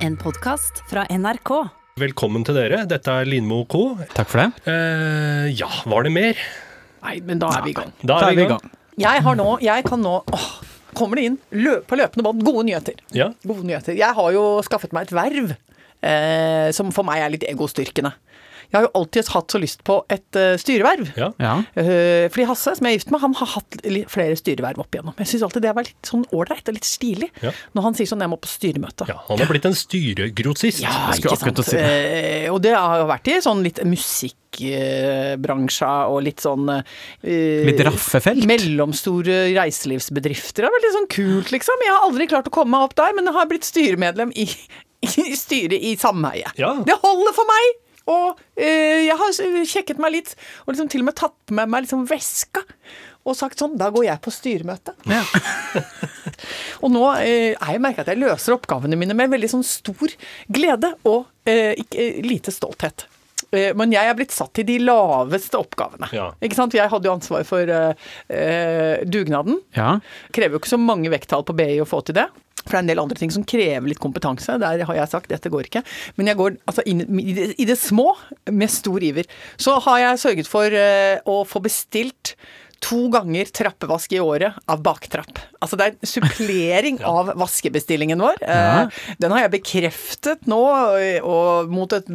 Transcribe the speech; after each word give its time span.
En 0.00 0.16
podkast 0.16 0.80
fra 0.90 1.04
NRK. 1.12 1.50
Velkommen 2.00 2.44
til 2.46 2.56
dere. 2.56 2.82
Dette 2.88 3.12
er 3.20 3.28
Linmo 3.28 3.62
Co. 3.70 3.82
Takk 4.16 4.30
for 4.32 4.40
det. 4.40 4.48
Eh, 4.70 5.50
ja, 5.58 5.68
var 5.90 6.06
det 6.06 6.12
mer? 6.14 6.40
Nei, 7.04 7.16
men 7.26 7.40
da 7.42 7.50
er 7.58 7.64
vi 7.66 7.74
i 7.74 7.76
gang. 7.76 7.92
Da 8.00 8.20
er 8.24 8.36
vi 8.38 8.46
i 8.46 8.50
gang. 8.50 8.70
Jeg 9.00 9.24
har 9.24 9.36
nå, 9.38 9.48
jeg 9.64 9.84
kan 9.86 10.02
nå 10.04 10.18
åh, 10.20 10.48
Kommer 10.96 11.20
det 11.20 11.26
inn 11.28 11.36
lø 11.54 11.76
på 11.86 11.96
løpende 12.00 12.24
bånd 12.26 12.42
gode 12.44 12.64
nyheter. 12.66 12.96
Ja. 13.14 13.28
Gode 13.46 13.62
nyheter. 13.68 13.94
Jeg 13.96 14.16
har 14.16 14.32
jo 14.34 14.42
skaffet 14.66 14.92
meg 14.96 15.06
et 15.06 15.14
verv 15.14 15.52
eh, 15.54 16.68
som 16.74 16.90
for 16.92 17.06
meg 17.06 17.22
er 17.22 17.30
litt 17.36 17.46
egostyrkende. 17.46 18.10
Jeg 18.70 18.78
har 18.78 18.84
jo 18.86 18.92
alltid 19.00 19.26
hatt 19.34 19.48
så 19.50 19.58
lyst 19.62 19.80
på 19.86 19.94
et 20.12 20.30
uh, 20.38 20.54
styreverv. 20.60 21.04
Ja. 21.18 21.28
Ja. 21.42 21.54
Uh, 21.74 22.26
fordi 22.30 22.44
Hasse, 22.50 22.70
som 22.78 22.84
jeg 22.86 22.92
er 22.94 22.98
gift 23.00 23.10
med, 23.10 23.20
han 23.24 23.34
har 23.40 23.48
hatt 23.56 23.70
flere 24.12 24.36
styreverv 24.38 24.78
opp 24.84 24.92
igjennom. 24.94 25.14
Jeg 25.18 25.26
syns 25.32 25.44
alltid 25.46 25.60
det 25.64 25.70
har 25.72 25.78
vært 25.78 25.90
litt 25.92 26.06
sånn 26.12 26.24
ålreit 26.36 26.66
og 26.70 26.74
litt 26.78 26.88
stilig. 26.88 27.28
Ja. 27.42 27.50
Når 27.74 27.82
han 27.88 27.94
sier 27.98 28.08
sånn 28.10 28.22
'jeg 28.22 28.30
må 28.30 28.38
på 28.40 28.48
styremøte'. 28.50 29.06
ja. 29.10 29.18
Han 29.28 29.38
har 29.42 29.48
blitt 29.50 29.66
en 29.66 29.74
styregrossist. 29.74 30.80
Ja, 30.82 31.10
ikke 31.14 31.36
sant. 31.36 31.64
si 31.66 31.76
det. 31.76 31.82
Eh, 32.46 32.52
og 32.52 32.62
det 32.62 32.74
har 32.76 32.98
jo 33.02 33.06
vært 33.10 33.26
i 33.28 33.40
sånn 33.42 33.62
litt 33.66 33.78
musikkbransja 33.84 35.92
og 36.10 36.22
litt 36.26 36.40
sånn 36.40 36.68
uh, 36.70 36.82
Litt 37.24 37.80
raffefelt. 37.86 38.46
Mellomstore 38.46 39.50
reiselivsbedrifter. 39.56 40.62
Det 40.62 40.68
er 40.70 40.76
veldig 40.78 40.92
sånn 40.96 41.10
kult, 41.10 41.50
liksom. 41.54 41.76
Jeg 41.86 41.94
har 41.94 42.02
aldri 42.08 42.26
klart 42.30 42.48
å 42.50 42.54
komme 42.54 42.70
meg 42.76 42.82
opp 42.88 42.96
der, 42.98 43.14
men 43.16 43.26
jeg 43.26 43.34
har 43.34 43.46
blitt 43.50 43.66
styremedlem 43.68 44.30
i, 44.34 44.46
i 45.06 45.36
styret 45.38 45.78
i 45.78 45.96
sameiet. 46.00 46.52
Ja. 46.60 46.74
Det 46.86 46.96
holder 47.02 47.32
for 47.36 47.46
meg! 47.50 47.64
Og 48.10 48.40
eh, 48.58 49.06
jeg 49.06 49.16
har 49.20 49.64
sjekket 49.70 50.00
meg 50.02 50.16
litt, 50.18 50.34
og 50.66 50.74
liksom 50.74 50.90
til 50.90 51.04
og 51.04 51.10
med 51.10 51.18
tatt 51.20 51.54
med 51.54 51.70
meg 51.70 51.84
liksom 51.86 52.06
veska. 52.10 52.64
Og 53.28 53.36
sagt 53.36 53.60
sånn, 53.60 53.74
da 53.78 53.90
går 53.92 54.06
jeg 54.06 54.22
på 54.24 54.32
styremøte. 54.32 54.94
Ja. 55.10 55.20
Og 56.82 56.88
nå 56.92 57.02
eh, 57.20 57.52
er 57.52 57.74
jeg 57.76 57.82
merket 57.84 58.06
at 58.06 58.14
jeg 58.14 58.20
løser 58.22 58.54
oppgavene 58.56 58.96
mine 58.98 59.12
med 59.16 59.28
veldig 59.34 59.50
sånn 59.52 59.64
stor 59.66 60.14
glede 60.48 60.94
og 61.08 61.26
eh, 61.48 61.74
ikke, 61.82 62.00
eh, 62.00 62.20
lite 62.24 62.54
stolthet. 62.54 63.04
Eh, 63.52 63.74
Men 63.76 63.92
jeg 63.92 64.08
er 64.08 64.16
blitt 64.16 64.32
satt 64.32 64.54
til 64.56 64.64
de 64.68 64.78
laveste 64.82 65.60
oppgavene. 65.60 66.08
Ja. 66.16 66.30
Ikke 66.40 66.56
sant? 66.58 66.74
Jeg 66.76 66.88
hadde 66.92 67.10
jo 67.10 67.14
ansvar 67.18 67.44
for 67.48 67.68
eh, 67.76 69.04
dugnaden. 69.04 69.60
ja. 69.76 69.98
Krever 70.32 70.56
jo 70.56 70.62
ikke 70.64 70.72
så 70.72 70.80
mange 70.80 71.12
vekttall 71.12 71.44
på 71.44 71.56
BI 71.60 71.76
å 71.84 71.88
få 71.88 72.00
til 72.08 72.16
det. 72.22 72.26
For 72.62 72.72
det 72.72 72.78
er 72.78 72.84
en 72.84 72.92
del 72.92 73.02
andre 73.02 73.18
ting 73.20 73.32
som 73.34 73.46
krever 73.48 73.90
litt 73.90 74.02
kompetanse. 74.02 74.58
Der 74.62 74.84
har 74.86 74.98
jeg 75.00 75.12
sagt 75.12 75.32
dette 75.32 75.52
går 75.52 75.68
ikke. 75.68 75.84
Men 76.18 76.30
jeg 76.30 76.40
går 76.40 76.56
altså 76.70 76.84
inn 76.88 77.04
i 77.20 77.36
det, 77.36 77.50
i 77.60 77.68
det 77.68 77.78
små 77.80 78.12
med 78.50 78.72
stor 78.72 79.02
iver. 79.04 79.28
Så 79.60 79.78
har 79.86 80.02
jeg 80.04 80.24
sørget 80.24 80.50
for 80.50 80.74
uh, 80.74 81.20
å 81.28 81.42
få 81.48 81.62
bestilt 81.64 82.34
to 82.80 83.10
ganger 83.12 83.44
trappevask 83.44 84.12
i 84.16 84.20
året 84.20 84.56
av 84.70 84.80
baktrapp. 84.82 85.38
Altså 85.60 85.76
det 85.76 85.84
er 85.84 85.94
en 85.94 86.08
supplering 86.08 87.00
av 87.12 87.32
vaskebestillingen 87.38 88.20
vår. 88.24 88.40
Ja. 88.40 88.86
Eh, 88.86 89.00
Den 89.20 89.34
har 89.34 89.44
jeg 89.44 89.54
bekreftet 89.58 90.48
nå, 90.50 90.60
eh, 90.96 91.20
og 91.20 91.68
mot 91.72 91.92
et, 91.96 92.08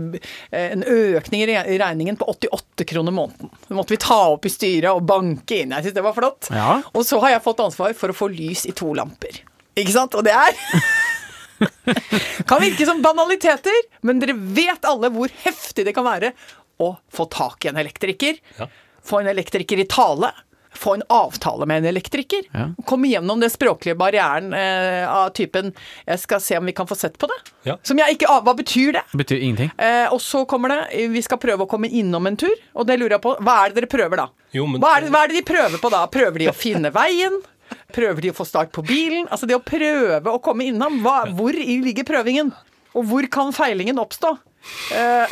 en 0.58 0.86
økning 0.90 1.46
i 1.46 1.50
regningen 1.82 2.18
på 2.18 2.28
88 2.34 2.88
kroner 2.90 3.14
måneden. 3.16 3.54
Det 3.68 3.78
måtte 3.78 3.94
vi 3.94 4.02
ta 4.02 4.22
opp 4.34 4.50
i 4.50 4.54
styret 4.54 4.90
og 4.92 5.06
banke 5.06 5.62
inn. 5.62 5.76
Jeg 5.78 5.88
syns 5.88 6.00
det 6.00 6.06
var 6.10 6.18
flott. 6.18 6.50
Ja. 6.50 6.80
Og 6.94 7.06
så 7.06 7.22
har 7.24 7.38
jeg 7.38 7.46
fått 7.46 7.62
ansvar 7.66 7.94
for 7.98 8.12
å 8.12 8.18
få 8.18 8.32
lys 8.34 8.66
i 8.66 8.74
to 8.76 8.90
lamper. 8.98 9.44
Ikke 9.76 9.92
sant? 9.96 10.16
Og 10.16 10.24
det 10.26 10.34
er 10.36 10.56
Kan 12.50 12.62
virke 12.62 12.86
som 12.88 13.02
banaliteter, 13.04 13.78
men 14.06 14.20
dere 14.22 14.36
vet 14.36 14.86
alle 14.88 15.10
hvor 15.14 15.32
heftig 15.46 15.86
det 15.88 15.94
kan 15.96 16.06
være 16.08 16.34
å 16.84 16.96
få 17.14 17.28
tak 17.32 17.66
i 17.66 17.72
en 17.72 17.80
elektriker. 17.80 18.42
Ja. 18.60 18.68
Få 19.06 19.22
en 19.22 19.30
elektriker 19.32 19.80
i 19.80 19.86
tale. 19.88 20.32
Få 20.76 20.98
en 20.98 21.06
avtale 21.14 21.64
med 21.70 21.78
en 21.78 21.86
elektriker. 21.94 22.44
Ja. 22.52 22.66
Komme 22.90 23.08
gjennom 23.08 23.40
den 23.40 23.52
språklige 23.54 23.96
barrieren 23.96 24.50
eh, 24.54 25.06
av 25.08 25.30
typen 25.38 25.72
'jeg 26.04 26.20
skal 26.20 26.42
se 26.44 26.58
om 26.60 26.66
vi 26.68 26.74
kan 26.76 26.88
få 26.88 26.98
sett 27.00 27.16
på 27.18 27.30
det'. 27.32 27.52
Ja. 27.64 27.78
Som 27.84 27.98
jeg 27.98 28.18
ikke 28.18 28.28
Hva 28.44 28.54
betyr 28.58 28.92
det? 29.00 29.04
Betyr 29.16 29.40
ingenting. 29.40 29.72
Eh, 29.80 30.12
og 30.12 30.20
så 30.20 30.44
kommer 30.46 30.70
det 30.76 31.08
Vi 31.16 31.22
skal 31.24 31.38
prøve 31.40 31.64
å 31.64 31.70
komme 31.70 31.88
innom 31.88 32.28
en 32.28 32.36
tur, 32.36 32.52
og 32.76 32.88
det 32.88 33.00
lurer 33.00 33.16
jeg 33.16 33.22
på. 33.22 33.38
Hva 33.40 33.56
er 33.64 33.70
det 33.72 33.76
dere 33.80 33.88
prøver 33.96 34.18
da? 34.18 34.28
Jo, 34.52 34.68
men- 34.68 34.82
hva, 34.82 34.98
er 34.98 35.02
det, 35.02 35.12
hva 35.12 35.24
er 35.24 35.28
det 35.32 35.46
de 35.46 35.54
prøver 35.54 35.78
på 35.80 35.90
da? 35.92 36.08
Prøver 36.08 36.40
de 36.40 36.48
å 36.52 36.54
finne 36.54 36.92
veien? 36.92 37.40
Prøver 37.96 38.26
de 38.26 38.32
å 38.34 38.36
få 38.36 38.46
start 38.48 38.74
på 38.76 38.84
bilen? 38.86 39.30
Altså 39.32 39.48
det 39.48 39.56
å 39.56 39.64
prøve 39.64 40.34
å 40.34 40.42
komme 40.44 40.68
innom. 40.68 41.00
Hva, 41.06 41.22
hvor 41.32 41.56
ligger 41.56 42.08
prøvingen? 42.08 42.52
Og 42.96 43.08
hvor 43.08 43.28
kan 43.32 43.56
feilingen 43.56 44.00
oppstå? 44.02 44.36
Eh, 44.92 45.28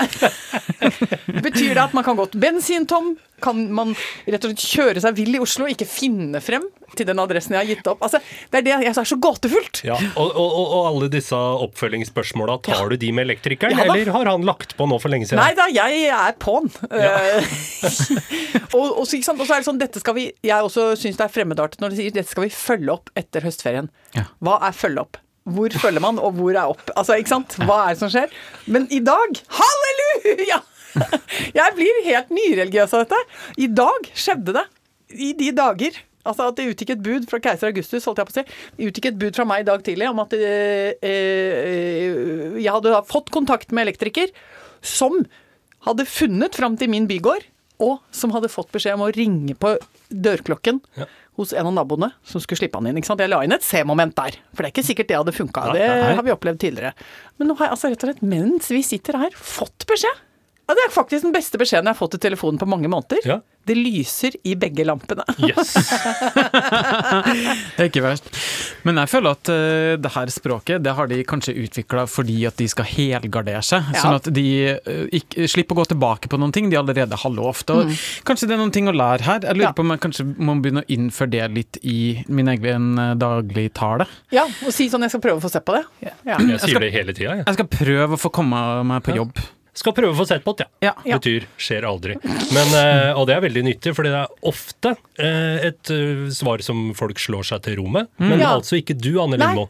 betyr 1.45 1.75
det 1.75 1.83
at 1.83 1.94
man 1.94 2.05
kan 2.05 2.17
gå 2.17 2.27
bensintom? 2.33 3.16
Kan 3.44 3.66
man 3.75 3.91
rett 4.25 4.45
og 4.45 4.53
slett 4.53 4.63
kjøre 4.63 5.01
seg 5.03 5.17
vill 5.17 5.35
i 5.35 5.41
Oslo 5.44 5.66
og 5.66 5.73
ikke 5.73 5.88
finne 5.89 6.39
frem 6.39 6.63
til 6.95 7.07
den 7.09 7.19
adressen 7.19 7.55
jeg 7.57 7.59
har 7.59 7.69
gitt 7.73 7.89
opp? 7.91 8.05
Altså, 8.05 8.21
det 8.53 8.61
er 8.61 8.66
det 8.67 8.75
jeg 8.85 8.94
er 8.94 9.09
så 9.09 9.17
gåtefullt. 9.19 9.81
Ja, 9.83 9.97
og, 10.13 10.29
og, 10.31 10.53
og, 10.61 10.85
alle 10.88 11.09
disse 11.11 11.35
oppfølgingsspørsmåla, 11.66 12.59
tar 12.63 12.94
du 12.94 12.95
de 13.01 13.11
med 13.16 13.27
elektrikeren, 13.27 13.75
Ja 13.75 13.89
eller 13.89 14.13
har 14.16 14.31
han 14.31 14.47
lagt 14.47 14.77
på 14.79 14.88
nå 14.88 14.99
for 15.01 15.11
lenge 15.11 15.27
siden? 15.27 15.44
Nei 15.44 15.51
da, 15.59 15.67
jeg 15.73 16.07
er 16.13 16.38
på'n. 16.39 16.71
Ja. 16.94 17.41
og, 18.77 18.88
og, 19.01 19.03
så, 19.09 19.19
og 19.35 19.44
så 19.44 19.57
er 19.57 19.59
det 19.59 19.67
sånn, 19.67 19.81
dette 19.81 20.01
skal 20.03 20.15
vi 20.17 20.29
Jeg 20.45 20.69
også 20.69 20.94
syns 21.00 21.19
det 21.19 21.27
er 21.27 21.33
fremmedartet 21.33 21.83
når 21.83 21.94
de 21.94 22.00
sier 22.00 22.15
dette 22.15 22.31
skal 22.31 22.47
vi 22.47 22.53
følge 22.53 22.95
opp 22.95 23.11
etter 23.19 23.44
høstferien. 23.44 23.91
Ja. 24.15 24.29
Hva 24.44 24.61
er 24.69 24.77
følge 24.77 25.03
opp? 25.03 25.22
Hvor 25.44 25.76
følger 25.76 26.04
man, 26.04 26.20
og 26.24 26.38
hvor 26.38 26.56
er 26.56 26.72
opp? 26.72 26.86
Altså, 26.96 27.18
ikke 27.20 27.34
sant? 27.34 27.58
Hva 27.59 27.81
er 27.88 27.96
det 27.96 28.00
som 28.04 28.12
skjer? 28.14 28.31
Men 28.72 28.88
i 28.94 29.02
dag 29.04 29.42
Halleluja! 29.58 30.62
Jeg 31.59 31.76
blir 31.76 32.02
helt 32.06 32.31
nyreligiøs 32.31 32.94
av 32.96 33.04
dette. 33.04 33.20
I 33.59 33.68
dag 33.68 34.09
skjedde 34.14 34.56
det. 34.56 34.66
I 35.14 35.34
de 35.38 35.52
dager. 35.58 36.00
Altså 36.24 36.48
at 36.48 36.59
det 36.59 36.70
utgikk 36.72 36.94
et 36.94 37.04
bud 37.04 37.26
fra 37.28 37.42
keiser 37.44 37.74
Augustus, 37.74 38.06
holdt 38.08 38.22
jeg 38.22 38.30
på 38.30 38.34
å 38.34 38.38
si. 38.38 38.44
Utgikk 38.88 39.09
et 39.09 39.18
bud 39.20 39.36
fra 39.36 39.46
meg 39.48 39.66
i 39.66 39.68
dag 39.68 39.84
tidlig 39.84 40.08
om 40.08 40.22
at 40.24 40.36
eh, 40.38 40.94
eh, 41.04 42.60
jeg 42.62 42.72
hadde 42.72 43.02
fått 43.10 43.31
kontakt 43.34 43.75
med 43.75 43.90
elektriker 43.90 44.31
som 44.80 45.18
hadde 45.84 46.08
funnet 46.08 46.56
fram 46.56 46.78
til 46.80 46.92
min 46.94 47.10
bygård, 47.10 47.44
og 47.83 47.99
som 48.16 48.31
hadde 48.35 48.49
fått 48.51 48.71
beskjed 48.73 48.95
om 48.97 49.03
å 49.05 49.11
ringe 49.16 49.55
på 49.59 49.75
dørklokken 50.09 50.79
Ja. 50.99 51.05
hos 51.38 51.53
en 51.53 51.67
av 51.69 51.73
naboene 51.75 52.11
som 52.23 52.41
skulle 52.44 52.61
slippe 52.61 52.79
han 52.79 52.88
inn. 52.89 52.97
ikke 53.01 53.09
sant? 53.11 53.19
Jeg 53.23 53.29
la 53.33 53.41
inn 53.44 53.51
et 53.55 53.66
C-moment 53.66 54.16
der, 54.16 54.38
for 54.53 54.63
det 54.63 54.69
er 54.71 54.75
ikke 54.75 54.88
sikkert 54.88 55.07
det 55.11 55.17
hadde 55.19 55.33
funka. 55.35 55.73
Det 55.73 55.88
har 56.16 56.23
vi 56.23 56.31
opplevd 56.35 56.59
tidligere. 56.63 56.94
Men 57.39 57.49
nå 57.51 57.57
har 57.59 57.67
jeg 57.67 57.75
altså 57.77 57.89
rett 57.91 58.03
og 58.03 58.09
slett, 58.11 58.21
mens 58.23 58.69
vi 58.71 58.81
sitter 58.85 59.17
her, 59.17 59.31
fått 59.35 59.85
beskjed. 59.89 60.21
Ja, 60.63 60.74
Det 60.78 60.84
er 60.88 60.94
faktisk 60.96 61.25
den 61.25 61.34
beste 61.35 61.59
beskjeden 61.59 61.90
jeg 61.90 61.94
har 61.96 62.00
fått 62.00 62.16
i 62.16 62.22
telefonen 62.24 62.57
på 62.62 62.66
mange 62.72 62.88
måneder. 62.88 63.19
Ja. 63.28 63.40
Det 63.68 63.75
lyser 63.79 64.35
i 64.47 64.53
begge 64.59 64.84
lampene. 64.88 65.24
Yes. 65.44 65.74
Det 66.74 67.81
er 67.84 67.88
ikke 67.90 68.03
verst. 68.03 68.28
Men 68.88 69.00
jeg 69.01 69.09
føler 69.12 69.35
at 69.38 69.50
uh, 69.51 69.94
det 70.03 70.12
her 70.16 70.31
språket 70.34 70.84
det 70.84 70.94
har 70.97 71.07
de 71.12 71.19
kanskje 71.28 71.56
utvikla 71.63 72.06
fordi 72.12 72.38
at 72.50 72.57
de 72.59 72.68
skal 72.72 72.88
helgardere 72.90 73.62
seg. 73.66 73.88
Ja. 73.94 74.01
Sånn 74.03 74.18
at 74.19 74.29
de 74.35 74.46
uh, 74.75 75.06
ikke, 75.16 75.47
slipper 75.51 75.75
å 75.78 75.81
gå 75.81 75.85
tilbake 75.94 76.31
på 76.31 76.40
noen 76.41 76.53
ting 76.56 76.69
de 76.72 76.80
allerede 76.80 77.19
har 77.24 77.34
lovt. 77.35 77.72
Og 77.75 77.91
Kanskje 78.28 78.50
det 78.51 78.57
er 78.57 78.62
noen 78.63 78.74
ting 78.75 78.88
å 78.91 78.95
lære 78.95 79.28
her. 79.28 79.40
Jeg 79.44 79.59
lurer 79.59 79.63
Mm. 79.63 79.68
Ja. 79.69 79.72
på 79.78 79.84
om 79.85 79.91
jeg 79.94 80.01
kanskje 80.03 80.24
må 80.44 80.53
begynne 80.59 80.81
å 80.84 80.90
innføre 80.91 81.31
det 81.31 81.44
litt 81.56 81.78
i 81.88 81.97
min 82.28 82.50
egen 82.51 82.90
eh, 83.00 83.13
dagligtale. 83.16 84.07
Ja, 84.35 84.44
og 84.68 84.74
si 84.75 84.90
sånn 84.91 85.06
jeg 85.06 85.13
skal 85.13 85.22
prøve 85.24 85.40
å 85.40 85.44
få 85.45 85.51
se 85.53 85.62
på 85.63 85.75
det. 85.78 85.84
Ja. 86.03 86.12
Jeg 86.28 86.59
sier 86.66 86.84
det 86.84 86.90
hele 86.91 87.16
tida, 87.16 87.38
jeg. 87.38 87.45
Jeg 87.47 87.56
skal 87.62 87.69
prøve 87.72 88.18
å 88.18 88.19
få 88.19 88.31
komme 88.35 88.59
meg 88.90 89.06
på 89.07 89.16
jobb. 89.16 89.40
Skal 89.73 89.95
prøve 89.97 90.13
å 90.13 90.17
få 90.19 90.28
sett 90.29 90.44
på 90.45 90.53
det, 90.59 90.67
ja. 90.85 90.91
Ja. 91.01 91.17
Betyr 91.17 91.47
skjer 91.57 91.88
aldri. 91.89 92.13
Men, 92.53 92.73
eh, 92.78 93.11
og 93.17 93.25
det 93.25 93.34
er 93.39 93.41
veldig 93.47 93.63
nyttig, 93.66 93.95
for 93.97 94.06
det 94.06 94.11
er 94.13 94.29
ofte 94.45 94.91
eh, 95.17 95.69
et 95.72 95.89
eh, 95.94 96.28
svar 96.35 96.61
som 96.61 96.91
folk 96.97 97.17
slår 97.22 97.47
seg 97.50 97.63
til 97.66 97.79
ro 97.81 97.88
med. 97.89 98.12
Men 98.22 98.38
Ja. 98.44 98.51
altså 98.59 98.78
ikke 98.78 98.94
du, 98.94 99.16
Anne 99.23 99.39
Lindmo. 99.41 99.69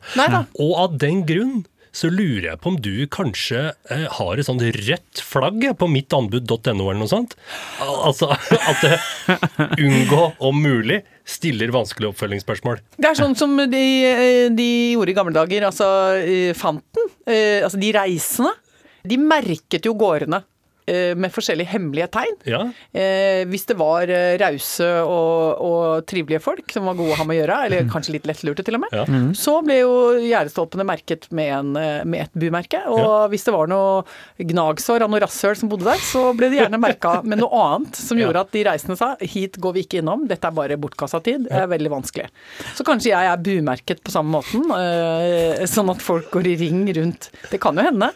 Og 0.60 0.74
av 0.82 0.98
den 1.00 1.24
grunn 1.30 1.62
så 1.94 2.10
lurer 2.10 2.48
jeg 2.50 2.58
på 2.60 2.72
om 2.72 2.78
du 2.82 3.06
kanskje 3.14 3.68
eh, 3.94 4.06
har 4.18 4.40
et 4.42 4.48
sånt 4.48 4.64
rødt 4.66 5.22
flagg 5.22 5.62
på 5.78 5.88
mittanbud.no 5.94 6.88
eller 6.90 7.00
noe 7.04 7.12
sånt? 7.12 7.36
Altså 7.86 8.32
at 8.72 8.82
det 8.82 8.98
unngå 9.78 10.24
om 10.44 10.58
mulig 10.66 11.04
stiller 11.24 11.72
vanskelige 11.72 12.12
oppfølgingsspørsmål. 12.12 12.82
Det 12.98 13.12
er 13.12 13.20
sånn 13.22 13.38
som 13.40 13.56
de, 13.56 13.84
de 14.58 14.68
gjorde 14.98 15.14
i 15.14 15.16
gamle 15.16 15.36
dager, 15.38 15.70
altså 15.70 15.88
Fanten. 16.60 17.08
Altså 17.30 17.80
de 17.80 17.94
reisende. 17.96 18.52
De 19.04 19.18
merket 19.20 19.84
jo 19.84 19.94
gårdene 20.00 20.44
med 20.88 21.32
forskjellige 21.32 21.70
hemmelige 21.74 22.10
tegn. 22.12 22.36
Ja, 22.50 22.64
Eh, 22.94 23.44
hvis 23.50 23.66
det 23.66 23.76
var 23.80 24.04
eh, 24.12 24.36
rause 24.38 24.86
og, 25.08 25.62
og 25.64 26.06
trivelige 26.10 26.42
folk 26.44 26.70
som 26.72 26.86
var 26.86 26.96
gode 26.98 27.14
å 27.16 27.18
ha 27.18 27.24
med 27.26 27.36
å 27.36 27.40
gjøre, 27.42 27.58
eller 27.66 27.88
kanskje 27.90 28.14
litt 28.16 28.28
lettlurte 28.30 28.64
til 28.66 28.76
og 28.78 28.84
med, 28.84 28.94
Ja. 28.94 29.06
så 29.34 29.56
ble 29.66 29.80
jo 29.80 29.94
gjerdestolpene 30.22 30.86
merket 30.86 31.26
med, 31.32 31.50
en, 31.56 31.72
eh, 31.80 32.04
med 32.06 32.26
et 32.28 32.34
bumerke. 32.38 32.82
Og 32.88 33.00
Ja. 33.00 33.28
hvis 33.32 33.46
det 33.48 33.54
var 33.56 33.68
noe 33.72 34.04
gnagsår 34.40 35.02
av 35.06 35.10
noe 35.14 35.22
rasshøl 35.24 35.56
som 35.58 35.70
bodde 35.72 35.86
der, 35.88 35.98
så 36.04 36.36
ble 36.38 36.50
det 36.52 36.60
gjerne 36.62 36.80
merka 36.82 37.16
med 37.24 37.40
noe 37.42 37.50
annet 37.64 37.96
som 38.00 38.18
gjorde 38.22 38.44
at 38.46 38.52
de 38.52 38.64
reisende 38.68 38.98
sa 39.00 39.14
hit 39.22 39.58
går 39.64 39.74
vi 39.80 39.84
ikke 39.88 40.02
innom, 40.04 40.28
dette 40.30 40.46
er 40.50 40.52
bare 40.56 40.78
bortkasta 40.78 41.22
tid. 41.24 41.48
Det 41.50 41.64
er 41.64 41.68
veldig 41.72 41.92
vanskelig. 41.96 42.28
Så 42.78 42.86
kanskje 42.88 43.14
jeg 43.14 43.32
er 43.32 43.38
bumerket 43.48 44.04
på 44.04 44.12
samme 44.14 44.38
måten, 44.40 44.68
eh, 44.78 45.66
sånn 45.70 45.90
at 45.94 46.02
folk 46.04 46.30
går 46.34 46.52
i 46.54 46.56
ring 46.66 46.86
rundt. 46.94 47.30
Det 47.50 47.60
kan 47.64 47.76
jo 47.76 47.84
hende. 47.88 48.12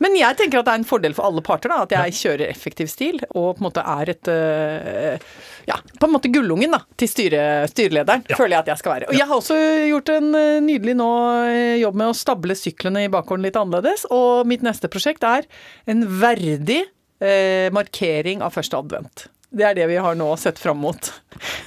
Men 0.00 0.16
jeg 0.18 0.36
tenker 0.38 0.58
at 0.62 0.66
det 0.66 0.72
er 0.74 0.80
en 0.82 0.88
fordel 0.88 1.14
for 1.14 1.28
alle 1.28 1.42
parter, 1.44 1.68
da. 1.70 1.82
At 1.82 1.90
jeg 1.94 2.11
jeg 2.11 2.11
kjører 2.14 2.48
effektiv 2.50 2.88
stil, 2.92 3.18
og 3.32 3.56
på 3.56 3.62
en 3.62 3.66
måte 3.68 3.82
er 3.84 4.12
et 4.14 4.30
eh, 4.32 5.26
Ja, 5.68 5.76
på 5.98 6.08
en 6.08 6.14
måte 6.14 6.30
gullungen 6.32 6.72
da, 6.74 6.80
til 6.98 7.08
styre, 7.10 7.42
styrelederen, 7.70 8.24
Ja. 8.30 8.36
føler 8.38 8.56
jeg 8.56 8.64
at 8.64 8.70
jeg 8.72 8.78
skal 8.82 8.92
være. 8.96 9.10
Og 9.12 9.18
jeg 9.18 9.26
har 9.28 9.36
også 9.36 9.58
gjort 9.90 10.08
en 10.16 10.30
eh, 10.38 10.60
nydelig 10.64 10.96
nå 10.98 11.10
eh, 11.50 11.76
jobb 11.82 12.00
med 12.02 12.10
å 12.12 12.16
stable 12.18 12.56
syklene 12.58 13.04
i 13.06 13.12
bakgården 13.12 13.46
litt 13.46 13.58
annerledes, 13.60 14.06
og 14.10 14.46
mitt 14.50 14.64
neste 14.66 14.90
prosjekt 14.92 15.22
er 15.28 15.46
en 15.90 16.02
verdig 16.22 16.82
eh, 17.22 17.68
markering 17.74 18.42
av 18.42 18.54
første 18.56 18.78
advent. 18.80 19.28
Det 19.52 19.64
er 19.68 19.74
det 19.76 19.84
vi 19.90 19.96
har 20.00 20.14
nå 20.16 20.30
sett 20.40 20.56
fram 20.58 20.78
mot. 20.80 21.10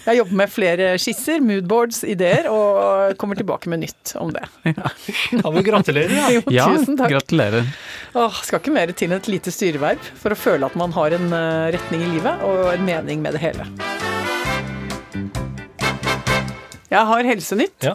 Jeg 0.07 0.17
jobber 0.17 0.37
med 0.39 0.49
flere 0.49 0.87
skisser, 1.01 1.37
moodboards, 1.45 1.99
ideer, 2.09 2.47
og 2.49 3.13
kommer 3.21 3.37
tilbake 3.37 3.69
med 3.69 3.83
nytt 3.83 4.15
om 4.17 4.31
det. 4.33 4.41
Ja, 4.65 5.51
men 5.53 5.61
gratulerer, 5.65 6.09
Ja. 6.15 6.29
Jo, 6.33 6.41
Ja, 6.53 6.65
tusen 6.73 6.97
takk. 6.97 7.11
gratulerer. 7.13 7.67
Åh, 8.17 8.41
skal 8.41 8.59
ikke 8.63 8.73
mer 8.73 8.89
til 8.97 9.11
enn 9.11 9.17
et 9.19 9.29
lite 9.29 9.53
styreverv 9.53 10.01
for 10.17 10.33
å 10.33 10.39
føle 10.39 10.65
at 10.65 10.75
man 10.79 10.91
har 10.97 11.13
en 11.17 11.29
eh, 11.33 11.71
retning 11.77 12.01
i 12.07 12.11
livet 12.17 12.41
og 12.47 12.73
en 12.73 12.85
mening 12.89 13.21
med 13.21 13.37
det 13.37 13.43
hele. 13.45 13.69
Jeg 16.89 17.05
har 17.09 17.23
Helsenytt, 17.27 17.83
Ja. 17.83 17.93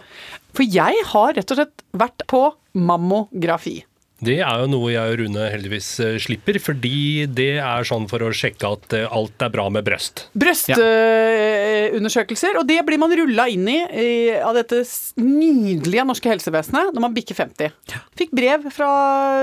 for 0.54 0.62
jeg 0.66 1.04
har 1.12 1.32
rett 1.34 1.50
og 1.50 1.56
slett 1.56 1.82
vært 1.96 2.26
på 2.28 2.43
mammografi. 2.75 3.81
Det 4.20 4.34
er 4.44 4.58
jo 4.61 4.67
noe 4.69 4.90
jeg 4.93 5.14
og 5.14 5.17
Rune 5.22 5.46
heldigvis 5.49 5.87
eh, 6.05 6.19
slipper, 6.20 6.58
fordi 6.61 7.25
det 7.32 7.56
er 7.64 7.81
sånn 7.88 8.05
for 8.11 8.20
å 8.20 8.28
sjekke 8.37 8.69
at 8.69 8.93
eh, 8.96 9.06
alt 9.08 9.40
er 9.40 9.49
bra 9.55 9.70
med 9.72 9.84
brøst. 9.87 10.26
Brøstundersøkelser, 10.37 12.58
og 12.61 12.69
det 12.69 12.84
blir 12.84 13.00
man 13.00 13.08
rulla 13.17 13.49
inn 13.49 13.64
i, 13.72 13.81
i 13.81 14.37
av 14.37 14.52
dette 14.58 14.84
nydelige 15.20 16.05
norske 16.05 16.28
helsevesenet 16.28 16.93
når 16.93 17.00
man 17.06 17.14
bikker 17.17 17.34
50. 17.38 17.72
Fikk 18.20 18.31
brev 18.37 18.69
fra 18.75 18.90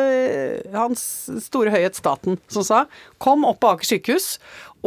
eh, 0.06 0.62
Hans 0.78 1.26
Store 1.48 1.72
Høyhet 1.74 1.96
Staten 1.98 2.38
som 2.46 2.62
sa 2.68 2.86
kom 3.24 3.46
opp 3.50 3.60
på 3.64 3.72
Aker 3.74 3.88
sykehus 3.96 4.28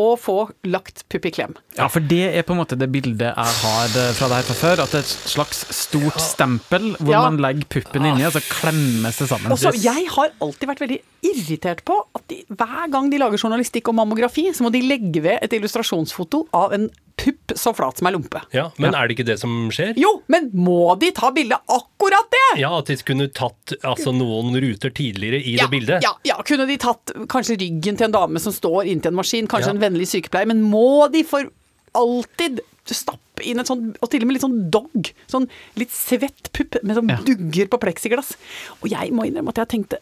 og 0.00 0.14
få 0.22 0.36
lagt 0.72 1.02
pupp 1.12 1.26
i 1.28 1.32
klem. 1.36 1.52
Ja, 1.76 1.86
for 1.92 2.00
det 2.00 2.22
er 2.32 2.44
på 2.48 2.54
en 2.56 2.60
måte 2.62 2.78
det 2.80 2.88
bildet 2.92 3.26
jeg 3.28 3.34
har 3.36 3.94
eh, 4.00 4.10
fra 4.16 4.28
det 4.32 4.38
her 4.40 4.48
fra 4.48 4.56
før. 4.60 4.82
At 4.86 4.94
det 4.94 5.02
er 5.02 5.06
et 5.06 5.30
slags 5.34 5.60
stort 5.76 6.18
stempel 6.24 6.90
hvor 6.98 7.12
Ja. 7.12 7.22
man 7.28 7.36
legger 7.44 7.68
puppen 7.76 8.06
inni, 8.08 8.24
og 8.28 8.32
så 8.36 8.42
klemmes 8.48 9.20
det 9.20 9.28
sammen. 9.30 9.52
Også, 9.52 9.74
Jeg 9.82 10.08
har 10.16 10.32
alltid 10.40 10.68
vært 10.72 10.80
veldig 10.86 11.00
irritert 11.30 11.84
på 11.84 11.98
at 12.16 12.24
de, 12.32 12.40
hver 12.48 12.88
gang 12.90 13.10
de 13.12 13.18
lager 13.20 13.36
journalistikk 13.42 13.88
om 13.92 14.00
mammografi, 14.00 14.48
så 14.56 14.64
må 14.64 14.72
de 14.72 14.80
legge 14.86 15.20
ved 15.22 15.38
et 15.44 15.52
illustrasjonsfoto 15.58 16.46
av 16.56 16.72
en 16.76 16.88
pupp 17.20 17.52
så 17.58 17.72
flat 17.76 17.98
som 18.00 18.08
ei 18.08 18.12
lompe. 18.14 18.40
Ja, 18.56 18.68
Men 18.80 18.94
er 18.96 19.06
det 19.08 19.16
ikke 19.18 19.26
det 19.28 19.38
som 19.42 19.52
skjer? 19.74 19.92
Jo, 20.00 20.10
men 20.32 20.48
må 20.56 20.94
de 21.00 21.10
ta 21.16 21.30
bilde 21.36 21.58
akkurat 21.68 22.30
det?! 22.32 22.60
Ja, 22.62 22.72
At 22.78 22.86
de 22.90 22.96
kunne 23.04 23.28
tatt 23.36 23.74
altså, 23.82 24.12
noen 24.16 24.56
ruter 24.62 24.90
tidligere 24.96 25.40
i 25.44 25.56
Ja, 25.58 25.66
det 25.66 25.70
bildet? 25.74 26.02
Ja, 26.06 26.14
ja, 26.24 26.38
kunne 26.46 26.66
de 26.70 26.76
tatt 26.80 27.12
kanskje 27.30 27.58
ryggen 27.60 27.96
til 28.00 28.08
en 28.08 28.16
dame 28.16 28.40
som 28.42 28.52
står 28.56 28.88
inntil 28.90 29.12
en 29.12 29.20
maskin, 29.20 29.46
kanskje 29.50 29.70
Ja. 29.72 29.76
en 29.76 29.84
vennlig 29.84 30.08
sykepleier, 30.10 30.48
men 30.50 30.62
må 30.62 31.10
de 31.12 31.22
for 31.26 31.46
alltid 31.94 32.60
stappe 32.90 33.44
inn 33.46 33.60
et 33.62 33.68
sånt, 33.70 33.96
og 34.02 34.10
til 34.10 34.22
og 34.24 34.26
med 34.28 34.34
litt 34.36 34.42
sånn 34.44 34.58
dog, 34.72 35.10
sånn 35.30 35.46
litt 35.78 35.92
svett 35.94 36.50
pupp 36.56 36.76
med 36.82 36.96
sånn 36.96 37.08
Ja. 37.12 37.18
dugger 37.24 37.68
på 37.70 37.78
pleksiglass. 37.80 38.34
Og 38.82 38.90
jeg 38.90 39.12
må 39.14 39.26
innrømme 39.28 39.48
at 39.54 39.60
jeg 39.62 39.68
tenkte, 39.76 39.98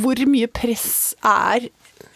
hvor 0.00 0.16
mye 0.26 0.48
press 0.50 1.14
er 1.22 1.68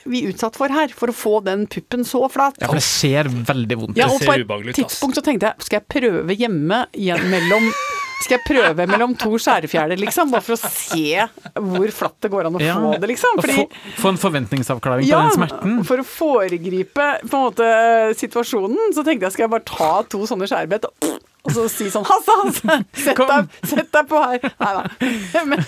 vi 0.06 0.24
utsatt 0.30 0.56
for 0.58 0.72
her, 0.72 0.88
for 0.94 1.12
å 1.12 1.16
få 1.16 1.34
den 1.46 1.66
puppen 1.70 2.04
så 2.06 2.24
flat? 2.32 2.58
Ja, 2.62 2.68
for 2.70 2.78
det 2.80 2.86
ser 2.86 3.28
veldig 3.28 3.78
vondt 3.82 3.96
ut. 3.96 4.00
Ja, 4.00 4.08
og 4.12 4.20
på 4.22 4.34
et 4.36 4.74
tidspunkt 4.78 5.18
så 5.18 5.22
tenkte 5.26 5.50
jeg, 5.52 5.66
skal 5.66 5.80
jeg 5.80 5.88
prøve 6.00 6.36
hjemme 6.38 6.84
igjen 6.96 7.24
mellom 7.32 7.70
Skal 8.16 8.38
jeg 8.38 8.46
prøve 8.48 8.86
mellom 8.88 9.12
to 9.20 9.36
skjærefjærer, 9.36 9.98
liksom? 10.00 10.30
Bare 10.32 10.40
for 10.40 10.56
å 10.56 10.70
se 10.72 11.26
hvor 11.60 11.90
flatt 11.92 12.16
det 12.24 12.30
går 12.32 12.48
an 12.48 12.56
å 12.56 12.62
Ja, 12.64 12.78
få 12.80 12.94
det, 13.02 13.10
liksom. 13.10 13.42
Fordi 13.42 13.56
få, 13.58 13.66
få 14.00 14.08
en 14.14 14.20
forventningsavklaring 14.22 15.04
på 15.04 15.18
den 15.20 15.34
smerten. 15.36 15.74
for 15.84 16.00
å 16.00 16.06
foregripe 16.08 17.08
på 17.28 17.36
en 17.36 17.44
måte 17.44 17.68
situasjonen, 18.16 18.94
så 18.96 19.04
tenkte 19.04 19.28
jeg 19.28 19.36
skal 19.36 19.44
jeg 19.44 19.52
bare 19.52 19.68
ta 19.68 19.90
to 20.08 20.22
sånne 20.32 20.48
skjærbett 20.48 20.88
og, 20.88 21.18
og 21.46 21.52
så 21.54 21.64
si 21.70 21.86
sånn 21.94 22.04
Hasse, 22.08 22.34
Hasse, 22.42 22.76
sett 23.04 23.20
deg, 23.30 23.56
sett 23.70 23.90
deg 23.94 24.08
på 24.10 24.20
her. 24.22 24.46
Nei 24.60 24.72
da. 24.76 24.82
Men, 25.48 25.62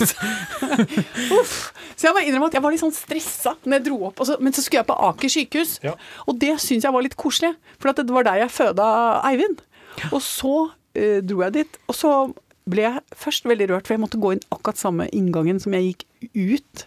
så, 0.00 0.30
uff. 1.38 1.56
Så 1.96 2.08
jeg 2.08 2.14
må 2.16 2.22
innrømme 2.24 2.48
at 2.48 2.56
jeg 2.56 2.64
var 2.64 2.74
litt 2.74 2.82
sånn 2.82 2.94
stressa 2.96 3.54
når 3.62 3.76
jeg 3.78 3.86
dro 3.90 3.98
opp. 4.08 4.22
Så, 4.26 4.38
men 4.42 4.54
så 4.56 4.64
skulle 4.64 4.80
jeg 4.82 4.88
på 4.88 4.96
Aker 5.10 5.32
sykehus, 5.36 5.74
Ja. 5.84 5.92
og 6.26 6.38
det 6.42 6.54
syns 6.64 6.86
jeg 6.86 6.94
var 6.94 7.04
litt 7.04 7.18
koselig. 7.20 7.52
For 7.78 7.92
at 7.92 8.00
det 8.00 8.14
var 8.14 8.26
der 8.26 8.40
jeg 8.42 8.54
føda 8.54 8.86
Eivind. 9.28 9.60
Og 10.10 10.22
så 10.24 10.54
uh, 10.72 11.18
dro 11.22 11.42
jeg 11.44 11.54
dit, 11.60 11.78
og 11.86 11.98
så 11.98 12.12
ble 12.72 12.84
jeg 12.86 13.02
først 13.18 13.46
veldig 13.50 13.68
rørt, 13.72 13.86
for 13.88 13.96
jeg 13.96 14.02
måtte 14.04 14.20
gå 14.22 14.32
inn 14.36 14.42
akkurat 14.54 14.78
samme 14.80 15.08
inngangen 15.14 15.58
som 15.62 15.74
jeg 15.76 15.92
gikk 15.92 16.04
ut 16.38 16.84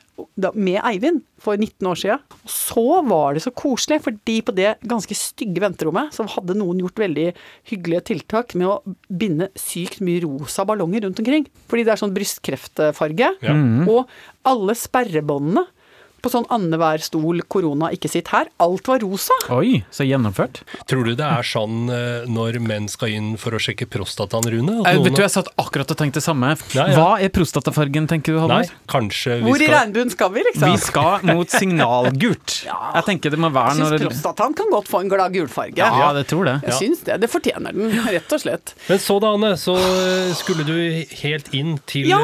med 0.56 0.80
Eivind 0.80 1.24
for 1.42 1.60
19 1.60 1.90
år 1.90 2.00
siden. 2.00 2.24
Og 2.46 2.52
så 2.52 2.86
var 3.08 3.36
det 3.36 3.44
så 3.44 3.52
koselig, 3.56 4.02
fordi 4.06 4.38
på 4.46 4.56
det 4.56 4.76
ganske 4.88 5.18
stygge 5.18 5.64
venterommet 5.64 6.16
så 6.16 6.26
hadde 6.36 6.58
noen 6.58 6.82
gjort 6.84 7.02
veldig 7.04 7.28
hyggelige 7.72 8.06
tiltak 8.12 8.56
med 8.60 8.70
å 8.72 8.96
binde 9.10 9.50
sykt 9.60 10.02
mye 10.06 10.24
rosa 10.24 10.66
ballonger 10.68 11.06
rundt 11.06 11.22
omkring. 11.24 11.48
Fordi 11.72 11.86
det 11.86 11.96
er 11.96 12.02
sånn 12.02 12.16
brystkreftfarge. 12.16 13.32
Ja. 13.46 13.56
Og 13.92 14.06
alle 14.48 14.78
sperrebåndene 14.78 15.66
på 16.26 16.32
sånn 16.34 16.48
annenhver 16.50 17.04
stol, 17.06 17.44
korona, 17.52 17.92
ikke 17.94 18.10
sitt 18.10 18.32
her, 18.34 18.50
alt 18.66 18.90
var 18.90 19.00
rosa. 19.06 19.38
Oi, 19.54 19.84
så 19.94 20.04
gjennomført. 20.08 20.64
Tror 20.90 21.06
du 21.06 21.14
det 21.16 21.26
er 21.28 21.46
sånn 21.46 21.86
eh, 21.94 22.26
når 22.26 22.58
menn 22.66 22.90
skal 22.90 23.14
inn 23.14 23.36
for 23.42 23.54
å 23.54 23.62
sjekke 23.62 23.86
prostataen, 23.94 24.50
Rune? 24.50 24.80
At 24.82 24.90
Eh, 24.90 24.98
noen- 24.98 25.06
vet 25.06 25.16
du, 25.16 25.22
Jeg 25.22 25.32
satt 25.36 25.50
akkurat 25.62 25.92
og 25.94 25.98
tenkte 26.02 26.18
det 26.20 26.26
samme. 26.26 26.56
Ja, 26.74 26.88
ja. 26.90 26.96
Hva 26.98 27.22
er 27.22 27.30
prostatafargen, 27.30 28.08
tenker 28.10 28.34
du, 28.34 28.40
Nei, 28.48 28.64
Halvor? 28.66 28.72
kanskje 28.90 29.38
vi 29.40 29.46
Hvor 29.52 29.62
i 29.62 29.66
skal 29.70 29.76
regnbuen 29.78 30.12
skal 30.12 30.30
vi, 30.36 30.44
liksom? 30.50 30.72
Vi 30.72 30.78
skal 30.78 31.20
mot 31.36 31.50
signalgult. 31.50 32.56
Jeg 32.96 33.04
tenker 33.06 33.30
det 33.36 33.40
må 33.40 33.52
være 33.54 33.76
Jeg 33.78 33.86
syns 34.00 34.06
prostataen 34.08 34.56
kan 34.58 34.72
godt 34.74 34.88
få 34.90 35.02
en 35.06 35.10
glad 35.12 35.34
gulfarge. 35.36 35.78
Ja, 35.78 36.12
det 36.18 36.26
tror 36.32 36.46
det. 36.50 36.56
Jeg 36.64 36.72
Ja. 36.74 36.80
syns 36.80 37.04
det. 37.06 37.20
Det 37.22 37.30
fortjener 37.30 37.74
den, 37.76 37.92
rett 38.10 38.32
og 38.34 38.40
slett. 38.42 38.74
Men 38.90 38.98
så 39.00 39.20
da, 39.22 39.34
Anne, 39.36 39.54
så 39.60 39.76
eh, 39.78 40.34
skulle 40.34 40.66
du 40.66 41.06
helt 41.22 41.54
inn 41.54 41.78
til 41.86 42.08
Ja. 42.10 42.22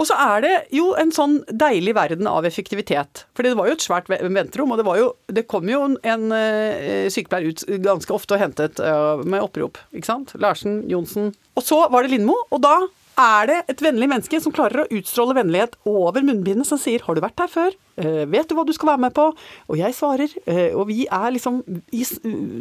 Og 0.00 0.06
så 0.08 0.16
er 0.18 0.40
det 0.44 0.52
jo 0.72 0.92
en 0.98 1.10
sånn 1.14 1.34
deilig 1.52 1.92
verden 1.98 2.26
av 2.30 2.46
effektivitet. 2.48 3.26
For 3.36 3.44
det 3.44 3.52
var 3.58 3.68
jo 3.68 3.74
et 3.76 3.84
svært 3.84 4.08
ve- 4.10 4.20
venterom, 4.24 4.72
og 4.72 4.80
det, 4.80 4.86
jo, 4.98 5.10
det 5.36 5.44
kom 5.50 5.68
jo 5.68 5.82
en, 5.84 5.98
en 6.08 6.24
eh, 6.36 7.10
sykepleier 7.12 7.52
ut 7.52 7.66
ganske 7.84 8.14
ofte 8.16 8.34
og 8.38 8.40
hentet 8.42 8.80
eh, 8.80 9.22
med 9.28 9.44
opprop. 9.44 9.78
Ikke 9.92 10.08
sant? 10.08 10.32
Larsen, 10.40 10.80
Johnsen. 10.90 11.30
Og 11.58 11.66
så 11.66 11.82
var 11.92 12.02
det 12.06 12.14
Lindmo, 12.16 12.38
og 12.50 12.64
da 12.64 12.78
er 13.20 13.48
det 13.50 13.58
et 13.68 13.82
vennlig 13.84 14.08
menneske 14.08 14.40
som 14.40 14.54
klarer 14.54 14.82
å 14.84 14.98
utstråle 14.98 15.36
vennlighet 15.36 15.76
over 15.88 16.24
munnbindet, 16.24 16.66
som 16.66 16.78
sier 16.78 17.02
'Har 17.02 17.14
du 17.14 17.20
vært 17.20 17.38
her 17.38 17.48
før? 17.48 17.72
Eh, 17.98 18.24
vet 18.24 18.48
du 18.48 18.54
hva 18.54 18.64
du 18.64 18.72
skal 18.72 18.88
være 18.88 19.00
med 19.00 19.14
på?' 19.14 19.34
Og 19.68 19.76
jeg 19.76 19.92
svarer, 19.92 20.28
eh, 20.46 20.72
og 20.74 20.86
vi 20.88 21.06
er 21.06 21.30
liksom 21.30 21.62
i 21.92 22.04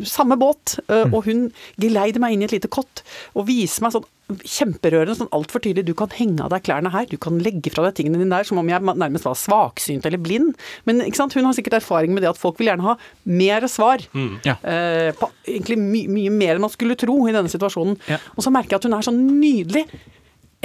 samme 0.04 0.38
båt, 0.38 0.80
eh, 0.90 1.06
og 1.14 1.24
hun 1.26 1.52
geleider 1.80 2.20
meg 2.20 2.34
inn 2.34 2.42
i 2.42 2.46
et 2.46 2.52
lite 2.52 2.70
kott 2.70 3.04
og 3.36 3.48
viser 3.48 3.82
meg 3.82 3.94
sånn 3.94 4.06
kjemperørende, 4.32 5.16
sånn 5.16 5.32
altfor 5.32 5.62
tydelig 5.62 5.86
'Du 5.86 5.94
kan 5.94 6.10
henge 6.10 6.42
av 6.42 6.50
deg 6.50 6.64
klærne 6.64 6.92
her, 6.92 7.06
du 7.06 7.18
kan 7.18 7.40
legge 7.40 7.72
fra 7.72 7.84
deg 7.84 7.96
tingene 7.96 8.20
dine 8.20 8.36
der', 8.36 8.46
som 8.46 8.58
om 8.58 8.68
jeg 8.68 8.82
nærmest 8.82 9.26
var 9.26 9.36
svaksynt 9.36 10.06
eller 10.06 10.18
blind. 10.18 10.56
Men 10.86 11.02
ikke 11.02 11.16
sant, 11.16 11.34
hun 11.34 11.46
har 11.46 11.54
sikkert 11.54 11.82
erfaring 11.82 12.14
med 12.14 12.24
det 12.24 12.30
at 12.30 12.38
folk 12.38 12.58
vil 12.58 12.68
gjerne 12.68 12.84
ha 12.84 12.98
mer 13.26 13.62
svar. 13.68 14.00
Ja. 14.44 14.56
Eh, 14.64 15.12
på 15.14 15.30
egentlig 15.48 15.78
my 15.78 16.08
mye 16.08 16.30
mer 16.30 16.56
enn 16.56 16.62
man 16.62 16.70
skulle 16.70 16.96
tro 16.96 17.28
i 17.28 17.32
denne 17.32 17.50
situasjonen. 17.50 17.98
Ja. 18.08 18.18
Og 18.36 18.44
så 18.44 18.52
merker 18.52 18.76
jeg 18.76 18.80
at 18.82 18.84
hun 18.84 18.94
er 18.94 19.02
sånn 19.02 19.40
nydelig, 19.40 19.88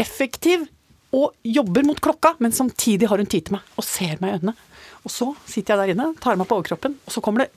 effektiv 0.00 0.67
og 1.17 1.37
jobber 1.47 1.87
mot 1.87 2.00
klokka, 2.03 2.35
men 2.43 2.55
samtidig 2.55 3.09
har 3.09 3.23
hun 3.23 3.29
tid 3.31 3.49
til 3.49 3.57
meg 3.57 3.76
og 3.79 3.87
ser 3.87 4.19
meg 4.21 4.33
i 4.33 4.38
øynene. 4.41 4.57
Og 5.07 5.12
så 5.12 5.31
sitter 5.47 5.75
jeg 5.75 5.83
der 5.83 5.95
inne, 5.95 6.09
tar 6.21 6.38
meg 6.38 6.49
på 6.50 6.59
overkroppen, 6.59 6.97
og 7.07 7.15
så 7.15 7.23
kommer 7.25 7.45
det 7.45 7.53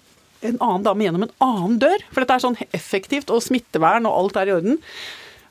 en 0.46 0.60
annen 0.64 0.86
dame 0.86 1.04
gjennom 1.04 1.26
en 1.26 1.34
annen 1.44 1.80
dør. 1.82 2.04
For 2.14 2.24
dette 2.24 2.38
er 2.38 2.44
sånn 2.46 2.60
effektivt, 2.70 3.34
og 3.34 3.44
smittevern 3.44 4.08
og 4.08 4.16
alt 4.22 4.40
er 4.40 4.52
i 4.52 4.54
orden. 4.56 4.78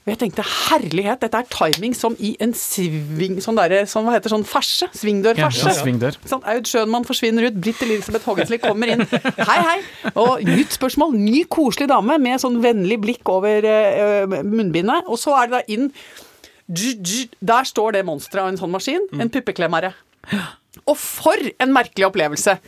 Og 0.08 0.12
jeg 0.14 0.20
tenkte 0.22 0.44
herlighet, 0.46 1.20
dette 1.20 1.40
er 1.42 1.48
timing 1.52 1.92
som 1.92 2.14
i 2.24 2.30
en 2.40 2.54
sving 2.56 3.42
Sånn 3.44 3.58
derre 3.58 3.82
sånn, 3.84 4.06
hva 4.06 4.14
heter 4.14 4.32
sånn 4.32 4.46
sånn 4.48 4.94
Svingdørferse. 4.96 5.66
Ja, 5.66 5.74
ja, 5.74 5.82
svingdør. 5.82 6.16
Sånn, 6.30 6.46
Aud 6.48 6.70
Schønmann 6.70 7.04
forsvinner 7.04 7.50
ut, 7.50 7.58
Britt 7.60 7.82
Elisabeth 7.84 8.24
Hoggensli 8.24 8.56
kommer 8.62 8.94
inn. 8.94 9.04
Hei, 9.50 9.58
hei! 9.66 9.76
Og 10.14 10.46
nytt 10.48 10.78
spørsmål. 10.78 11.12
Ny, 11.12 11.42
koselig 11.52 11.90
dame 11.92 12.16
med 12.24 12.40
sånn 12.40 12.56
vennlig 12.64 12.96
blikk 13.02 13.28
over 13.34 13.68
eh, 13.68 14.38
munnbindet. 14.40 15.12
Og 15.12 15.20
så 15.20 15.36
er 15.36 15.50
det 15.50 15.58
da 15.58 15.76
inn 15.76 15.90
Der 16.68 17.68
står 17.68 17.96
det 17.96 18.04
monsteret 18.04 18.44
av 18.44 18.52
en 18.52 18.60
sånn 18.60 18.74
maskin. 18.74 19.08
En 19.16 19.32
puppeklemmere. 19.32 19.94
Og 20.84 20.96
for 21.00 21.50
en 21.58 21.74
merkelig 21.74 22.08
opplevelse! 22.10 22.58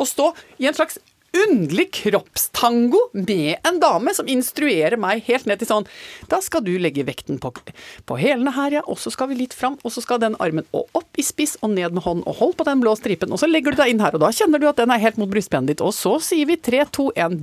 Å 0.00 0.04
stå 0.08 0.30
i 0.62 0.68
en 0.70 0.76
slags 0.76 0.98
underlig 1.30 1.90
kroppstango 1.94 2.98
med 3.12 3.60
en 3.66 3.78
dame 3.82 4.14
som 4.16 4.28
instruerer 4.30 4.98
meg 4.98 5.22
helt 5.28 5.46
ned 5.46 5.60
til 5.60 5.68
sånn 5.70 5.86
Da 6.30 6.40
skal 6.42 6.64
du 6.66 6.72
legge 6.80 7.04
vekten 7.06 7.38
på, 7.42 7.52
på 7.54 8.18
hælene 8.18 8.50
her, 8.56 8.80
ja, 8.80 8.82
og 8.82 8.98
så 8.98 9.12
skal 9.14 9.30
vi 9.30 9.38
litt 9.38 9.54
fram, 9.54 9.78
og 9.84 9.94
så 9.94 10.02
skal 10.02 10.18
den 10.22 10.34
armen 10.42 10.66
og 10.74 10.90
opp 10.98 11.20
i 11.20 11.24
spiss 11.26 11.56
og 11.62 11.74
ned 11.76 11.94
med 11.94 12.02
hånden, 12.06 12.26
og 12.26 12.40
hold 12.40 12.56
på 12.58 12.66
den 12.66 12.82
blå 12.82 12.96
stripen, 12.98 13.30
og 13.30 13.42
så 13.42 13.50
legger 13.50 13.74
du 13.74 13.82
deg 13.82 13.94
inn 13.94 14.02
her, 14.02 14.16
og 14.16 14.24
da 14.24 14.32
kjenner 14.34 14.62
du 14.62 14.66
at 14.70 14.80
den 14.80 14.90
er 14.90 15.02
helt 15.02 15.20
mot 15.20 15.30
brystbenet 15.30 15.74
ditt, 15.74 15.84
og 15.84 15.94
så 15.94 16.16
sier 16.24 16.50
vi 16.50 16.58
tre, 16.58 16.82
to, 16.90 17.10
én 17.14 17.38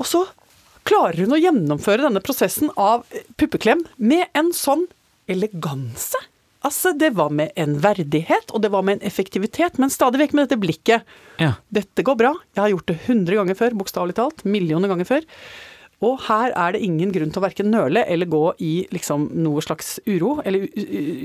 Og 0.00 0.08
så 0.08 0.24
klarer 0.88 1.24
hun 1.24 1.36
å 1.36 1.40
gjennomføre 1.40 2.06
denne 2.06 2.22
prosessen 2.24 2.72
av 2.80 3.06
puppeklem 3.40 3.84
med 3.96 4.28
en 4.36 4.52
sånn 4.56 4.86
eleganse 5.30 6.18
Altså, 6.60 6.92
det 6.92 7.14
var 7.16 7.30
med 7.32 7.54
en 7.56 7.78
verdighet, 7.80 8.50
og 8.52 8.60
det 8.60 8.68
var 8.72 8.84
med 8.84 8.98
en 8.98 9.06
effektivitet, 9.08 9.78
men 9.80 9.92
stadig 9.92 10.20
vekk 10.20 10.34
med 10.36 10.44
dette 10.44 10.60
blikket. 10.60 11.12
Ja. 11.40 11.54
Dette 11.72 12.04
går 12.04 12.18
bra. 12.20 12.34
Jeg 12.52 12.60
har 12.60 12.72
gjort 12.74 12.90
det 12.90 12.96
100 13.06 13.38
ganger 13.38 13.56
før, 13.56 13.76
bokstavelig 13.80 14.16
talt. 14.18 14.44
Millioner 14.44 14.92
ganger 14.92 15.08
før. 15.08 15.24
Og 16.04 16.20
her 16.26 16.52
er 16.56 16.76
det 16.76 16.82
ingen 16.84 17.12
grunn 17.12 17.32
til 17.32 17.40
å 17.40 17.44
verken 17.44 17.72
nøle 17.72 18.04
eller 18.08 18.28
gå 18.28 18.42
i 18.64 18.72
liksom 18.92 19.26
noe 19.40 19.64
slags 19.64 19.98
uro 20.08 20.38
eller 20.44 20.68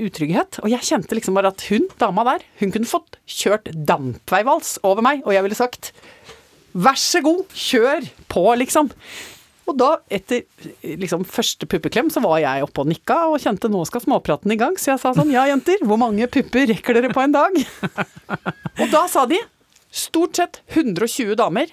utrygghet. 0.08 0.60
Og 0.64 0.72
jeg 0.72 0.88
kjente 0.88 1.16
liksom 1.16 1.36
bare 1.36 1.52
at 1.52 1.64
hun, 1.68 1.84
dama 2.00 2.24
der, 2.28 2.44
hun 2.60 2.72
kunne 2.72 2.88
fått 2.88 3.20
kjørt 3.28 3.70
dampveivals 3.72 4.76
over 4.88 5.04
meg, 5.04 5.24
og 5.24 5.36
jeg 5.36 5.44
ville 5.44 5.58
sagt 5.58 5.92
vær 6.76 6.96
så 7.00 7.22
god, 7.24 7.44
kjør 7.56 8.08
på, 8.32 8.44
liksom. 8.60 8.92
Og 9.66 9.74
da, 9.80 9.88
etter 10.14 10.44
liksom 11.02 11.24
første 11.26 11.66
puppeklem, 11.66 12.06
så 12.14 12.20
var 12.22 12.38
jeg 12.38 12.62
oppe 12.62 12.84
og 12.84 12.90
nikka 12.92 13.16
og 13.32 13.40
kjente 13.42 13.66
nå 13.72 13.80
skal 13.88 14.04
småpraten 14.04 14.52
i 14.54 14.58
gang. 14.60 14.76
Så 14.78 14.92
jeg 14.92 15.02
sa 15.02 15.10
sånn, 15.16 15.32
ja 15.34 15.42
jenter, 15.50 15.82
hvor 15.82 15.98
mange 15.98 16.28
pupper 16.30 16.68
rekker 16.70 17.00
dere 17.00 17.10
på 17.10 17.24
en 17.24 17.34
dag? 17.34 17.58
og 18.80 18.86
da 18.92 19.02
sa 19.10 19.24
de 19.26 19.40
stort 19.90 20.38
sett 20.38 20.60
120 20.76 21.34
damer. 21.40 21.72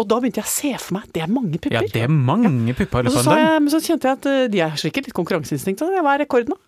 Og 0.00 0.08
da 0.10 0.16
begynte 0.18 0.40
jeg 0.40 0.48
å 0.48 0.50
se 0.50 0.70
for 0.82 0.96
meg, 0.96 1.04
det 1.14 1.20
er 1.22 1.28
mange 1.30 1.58
pupper. 1.60 1.76
ja, 1.84 1.92
det 1.92 2.00
er 2.02 2.10
mange 2.10 2.72
pupper 2.74 3.04
Ja. 3.06 3.12
og 3.12 3.14
så, 3.14 3.26
sa 3.28 3.36
jeg, 3.38 3.60
men 3.62 3.70
så 3.70 3.78
kjente 3.84 4.08
jeg 4.08 4.18
at 4.18 4.26
eh, 4.32 4.46
de 4.50 4.62
er 4.64 4.80
sikkert 4.80 5.06
litt 5.06 5.14
konkurranseinstinkt. 5.20 5.84
Hva 5.84 6.14
er 6.16 6.24
rekorden 6.24 6.56
da? 6.56 6.62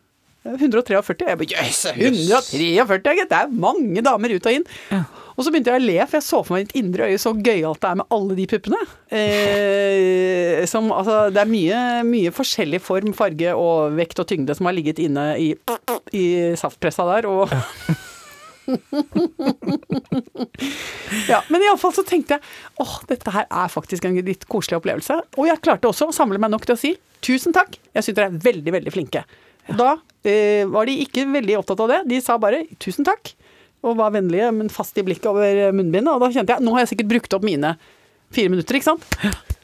143. 0.47 1.27
Jeg 1.33 1.39
bare, 1.41 1.49
jøss, 1.57 1.81
143, 1.97 3.17
gitt, 3.19 3.33
det 3.33 3.39
er 3.41 3.49
mange 3.51 4.05
damer 4.07 4.31
ut 4.37 4.47
og 4.47 4.61
inn. 4.61 4.67
Og 5.37 5.45
så 5.45 5.53
begynte 5.53 5.73
jeg 5.75 5.83
å 5.83 5.85
le, 5.85 5.99
for 6.07 6.17
jeg 6.17 6.25
så 6.25 6.39
for 6.41 6.57
meg 6.57 6.63
i 6.63 6.67
mitt 6.67 6.79
indre 6.81 7.09
øye 7.11 7.21
så 7.21 7.33
gøyalt 7.37 7.83
det 7.83 7.91
er 7.91 7.99
med 8.01 8.09
alle 8.17 8.37
de 8.39 8.47
puppene. 8.49 8.81
Eh, 9.13 10.65
som, 10.71 10.89
altså, 10.97 11.29
det 11.35 11.43
er 11.43 11.51
mye, 11.51 11.81
mye 12.09 12.33
forskjellig 12.35 12.81
form, 12.85 13.13
farge 13.17 13.53
og 13.53 13.97
vekt 13.99 14.23
og 14.23 14.29
tyngde 14.31 14.57
som 14.57 14.69
har 14.71 14.77
ligget 14.77 15.03
inne 15.05 15.25
i, 15.43 15.53
i 16.17 16.25
saftpressa 16.57 17.05
der. 17.11 17.29
Og 17.29 17.53
ja, 21.31 21.43
men 21.53 21.63
iallfall 21.63 21.95
så 21.95 22.05
tenkte 22.07 22.39
jeg 22.39 22.43
åh, 22.83 22.97
dette 23.11 23.31
her 23.35 23.45
er 23.47 23.69
faktisk 23.73 24.09
en 24.09 24.17
litt 24.27 24.49
koselig 24.51 24.81
opplevelse. 24.81 25.15
Og 25.37 25.45
jeg 25.51 25.63
klarte 25.65 25.91
også 25.91 26.09
å 26.11 26.17
samle 26.17 26.41
meg 26.43 26.51
nok 26.55 26.65
til 26.67 26.77
å 26.79 26.81
si 26.81 26.93
tusen 27.25 27.53
takk, 27.57 27.77
jeg 27.93 28.05
syns 28.05 28.17
dere 28.17 28.31
er 28.33 28.41
veldig, 28.45 28.73
veldig 28.79 28.93
flinke. 28.95 29.21
Og 29.67 29.75
da 29.81 29.91
eh, 30.27 30.65
var 30.71 30.87
de 30.89 31.01
ikke 31.03 31.27
veldig 31.29 31.59
opptatt 31.61 31.83
av 31.85 31.93
det, 31.93 32.01
de 32.13 32.19
sa 32.23 32.39
bare 32.41 32.65
tusen 32.83 33.05
takk. 33.07 33.35
Og 33.85 33.99
var 33.99 34.15
vennlige, 34.15 34.49
men 34.57 34.73
fast 34.73 34.97
i 34.99 35.05
blikket 35.07 35.29
over 35.31 35.73
munnbindet. 35.77 36.15
Og 36.15 36.21
da 36.25 36.33
kjente 36.33 36.57
jeg 36.57 36.65
nå 36.65 36.73
har 36.75 36.85
jeg 36.87 36.95
sikkert 36.95 37.13
brukt 37.13 37.37
opp 37.37 37.45
mine 37.47 37.77
fire 38.35 38.51
minutter, 38.51 38.79
ikke 38.79 38.89
sant. 38.89 39.05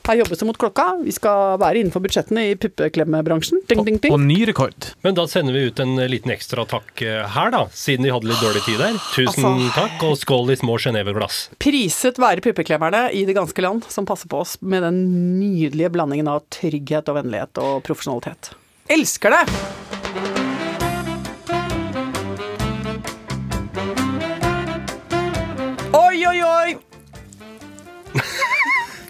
Her 0.03 0.19
jobbes 0.19 0.41
det 0.41 0.47
mot 0.49 0.59
klokka. 0.59 0.85
Vi 1.05 1.13
skal 1.15 1.57
være 1.63 1.79
innenfor 1.79 2.03
budsjettene 2.03 2.43
i 2.51 2.55
puppeklemmebransjen. 2.59 3.61
Ding, 3.71 3.85
ding, 3.87 4.01
ding. 4.03 4.15
Og 4.15 4.21
ny 4.23 4.41
rekord. 4.49 4.89
Men 5.07 5.15
da 5.19 5.29
sender 5.31 5.55
vi 5.55 5.69
ut 5.71 5.83
en 5.83 5.95
liten 6.11 6.33
ekstra 6.35 6.65
takk 6.71 7.05
eh, 7.07 7.21
her, 7.37 7.53
da, 7.55 7.65
siden 7.75 8.07
vi 8.09 8.11
hadde 8.15 8.31
litt 8.31 8.43
dårlig 8.43 8.65
tid 8.67 8.83
der. 8.83 8.99
Tusen 9.15 9.47
Altså- 9.47 9.71
takk, 9.79 10.03
og 10.09 10.19
skål 10.19 10.55
i 10.55 10.59
små 10.59 10.79
Genéve-glass. 10.83 11.41
Priset 11.63 12.19
være 12.23 12.43
puppeklemmerne 12.43 13.09
i 13.15 13.25
det 13.29 13.39
ganske 13.39 13.63
land, 13.63 13.87
som 13.95 14.07
passer 14.09 14.31
på 14.31 14.43
oss 14.43 14.57
med 14.61 14.83
den 14.83 15.03
nydelige 15.39 15.93
blandingen 15.95 16.31
av 16.35 16.43
trygghet 16.51 17.11
og 17.13 17.21
vennlighet 17.23 17.63
og 17.63 17.83
profesjonalitet. 17.87 18.55
Elsker 18.91 19.39
det! 19.39 20.42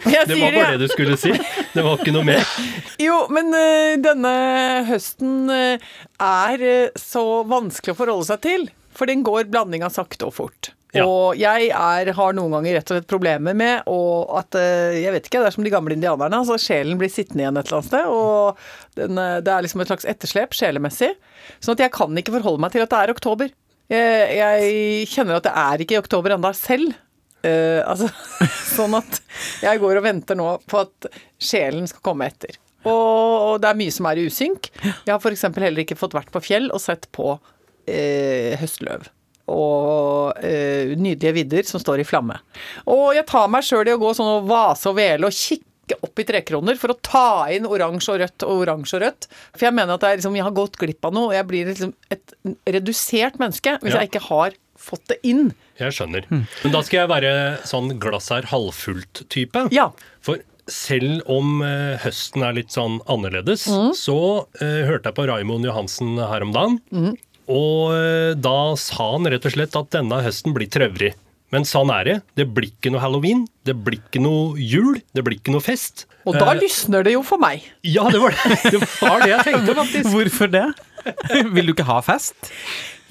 Jeg 0.04 0.28
Det 0.28 0.36
var 0.40 0.54
bare 0.56 0.74
det 0.76 0.88
du 0.88 0.92
skulle 0.92 1.16
si. 1.20 1.32
Det 1.72 1.82
var 1.84 2.00
ikke 2.00 2.14
noe 2.14 2.26
mer. 2.26 2.44
Jo, 3.02 3.24
men 3.32 3.50
eh, 3.56 3.96
denne 4.02 4.32
høsten 4.86 5.50
eh, 5.50 5.88
er 6.22 6.62
eh, 6.62 7.00
så 7.00 7.42
vanskelig 7.48 7.94
å 7.94 7.98
forholde 7.98 8.28
seg 8.28 8.44
til. 8.44 8.68
For 8.94 9.08
den 9.08 9.24
går 9.26 9.48
blandinga 9.50 9.88
sakte 9.90 10.28
og 10.28 10.36
fort. 10.36 10.72
Ja. 10.92 11.06
Og 11.08 11.38
jeg 11.40 11.70
er, 11.72 12.10
har 12.12 12.34
noen 12.36 12.52
ganger 12.52 12.76
rett 12.76 12.90
og 12.92 12.98
slett 12.98 13.08
problemer 13.08 13.56
med 13.56 13.86
og 13.88 14.34
at 14.36 14.58
Jeg 14.92 15.14
vet 15.14 15.24
ikke, 15.24 15.40
det 15.40 15.48
er 15.48 15.54
som 15.54 15.64
de 15.64 15.72
gamle 15.72 15.96
indianerne. 15.96 16.42
altså 16.42 16.58
Sjelen 16.60 16.98
blir 17.00 17.08
sittende 17.08 17.46
igjen 17.46 17.56
et 17.56 17.64
eller 17.64 17.78
annet 17.78 17.88
sted. 17.88 18.10
Og 18.12 19.00
den, 19.00 19.16
det 19.16 19.54
er 19.54 19.64
liksom 19.64 19.80
et 19.80 19.88
slags 19.88 20.08
etterslep 20.12 20.52
sjelemessig. 20.58 21.14
Sånn 21.64 21.78
at 21.78 21.86
jeg 21.86 21.94
kan 21.96 22.20
ikke 22.20 22.36
forholde 22.36 22.60
meg 22.66 22.74
til 22.76 22.84
at 22.84 22.92
det 22.92 23.00
er 23.00 23.14
oktober. 23.14 23.54
Jeg, 23.92 24.36
jeg 24.36 25.08
kjenner 25.14 25.40
at 25.40 25.48
det 25.48 25.54
er 25.64 25.82
ikke 25.86 25.96
i 25.96 26.02
oktober 26.02 26.36
ennå 26.36 26.52
selv. 26.60 26.92
Eh, 27.42 27.80
altså, 27.88 28.08
sånn 28.76 28.94
at 28.98 29.20
jeg 29.64 29.80
går 29.82 29.98
og 30.00 30.04
venter 30.06 30.38
nå 30.38 30.48
på 30.70 30.82
at 30.84 31.08
sjelen 31.42 31.88
skal 31.90 32.04
komme 32.12 32.28
etter. 32.30 32.58
Og, 32.82 32.92
og 32.92 33.56
det 33.62 33.70
er 33.70 33.78
mye 33.78 33.94
som 33.94 34.06
er 34.10 34.18
i 34.18 34.26
usynk. 34.26 34.70
Jeg 34.82 35.10
har 35.12 35.18
f.eks. 35.22 35.44
heller 35.54 35.84
ikke 35.84 35.98
fått 35.98 36.16
vært 36.18 36.32
på 36.34 36.42
fjell 36.42 36.70
og 36.74 36.82
sett 36.82 37.06
på 37.14 37.34
uh, 37.38 38.52
høstløv. 38.58 39.04
Og 39.52 40.38
uh, 40.38 40.94
nydelige 40.98 41.34
vidder 41.36 41.68
som 41.68 41.82
står 41.82 42.02
i 42.02 42.06
flamme. 42.08 42.38
Og 42.90 43.12
jeg 43.14 43.26
tar 43.30 43.50
meg 43.52 43.66
sjøl 43.66 43.86
i 43.90 43.94
å 43.94 44.00
gå 44.02 44.10
sånn 44.18 44.32
og 44.40 44.48
vase 44.50 44.90
og 44.90 44.98
vele 44.98 45.30
og 45.30 45.36
kikke 45.36 45.68
opp 46.02 46.22
i 46.22 46.26
trekroner 46.26 46.78
for 46.80 46.94
å 46.94 46.98
ta 47.04 47.24
inn 47.54 47.66
oransje 47.68 48.14
og 48.14 48.20
rødt 48.22 48.46
og 48.48 48.64
oransje 48.64 48.98
og 48.98 49.04
rødt. 49.04 49.26
For 49.54 49.66
jeg 49.68 49.76
mener 49.78 49.94
at 49.98 50.06
er 50.08 50.18
liksom, 50.18 50.38
jeg 50.38 50.46
har 50.46 50.54
gått 50.56 50.78
glipp 50.80 51.06
av 51.06 51.14
noe, 51.14 51.34
jeg 51.36 51.48
blir 51.50 51.70
liksom 51.70 51.94
et 52.14 52.34
redusert 52.70 53.38
menneske 53.42 53.76
hvis 53.82 53.94
Ja. 53.94 54.02
jeg 54.02 54.10
ikke 54.10 54.26
har 54.30 54.58
fått 54.82 55.04
det 55.12 55.18
inn. 55.26 55.52
Jeg 55.80 55.94
skjønner. 55.96 56.26
Men 56.30 56.74
da 56.74 56.82
skal 56.86 57.02
jeg 57.04 57.10
være 57.12 57.32
sånn 57.68 57.92
glass 58.02 58.30
er 58.34 58.48
halvfullt-type. 58.52 59.68
Ja. 59.74 59.88
For 60.24 60.42
selv 60.70 61.24
om 61.30 61.60
eh, 61.66 61.96
høsten 62.04 62.44
er 62.46 62.54
litt 62.60 62.70
sånn 62.74 63.00
annerledes, 63.10 63.66
Mm. 63.70 63.90
så 63.98 64.18
eh, 64.60 64.84
hørte 64.88 65.10
jeg 65.10 65.16
på 65.18 65.26
Raimond 65.30 65.66
Johansen 65.66 66.16
her 66.20 66.44
om 66.46 66.52
dagen. 66.54 66.78
Mm. 66.94 67.16
Og 67.52 67.92
eh, 67.96 68.34
da 68.38 68.56
sa 68.78 69.08
han 69.16 69.26
rett 69.26 69.44
og 69.48 69.56
slett 69.56 69.74
at 69.76 69.90
denne 69.96 70.20
høsten 70.22 70.54
blir 70.54 70.70
trøvrig. 70.70 71.14
Men 71.52 71.66
sånn 71.68 71.90
er 71.92 72.06
det. 72.06 72.14
Det 72.38 72.46
blir 72.56 72.70
ikke 72.70 72.88
noe 72.94 73.02
halloween, 73.02 73.42
det 73.68 73.74
blir 73.84 73.98
ikke 73.98 74.22
noe 74.24 74.54
jul, 74.56 75.02
det 75.12 75.20
blir 75.26 75.36
ikke 75.36 75.52
noe 75.52 75.60
fest. 75.60 76.06
Og 76.24 76.38
da 76.38 76.52
Eh, 76.54 76.62
lysner 76.62 77.02
det 77.04 77.12
jo 77.12 77.20
for 77.26 77.36
meg. 77.42 77.66
Ja, 77.84 78.06
det 78.08 78.22
var 78.22 78.32
det, 78.32 78.56
det 78.72 78.80
var 79.02 79.20
det 79.20 79.32
jeg 79.34 79.44
tenkte, 79.50 79.74
faktisk. 79.82 80.08
Hvorfor 80.14 80.48
det? 80.54 80.64
Vil 81.52 81.66
du 81.68 81.74
ikke 81.74 81.84
ha 81.90 81.98
fest? 82.06 82.38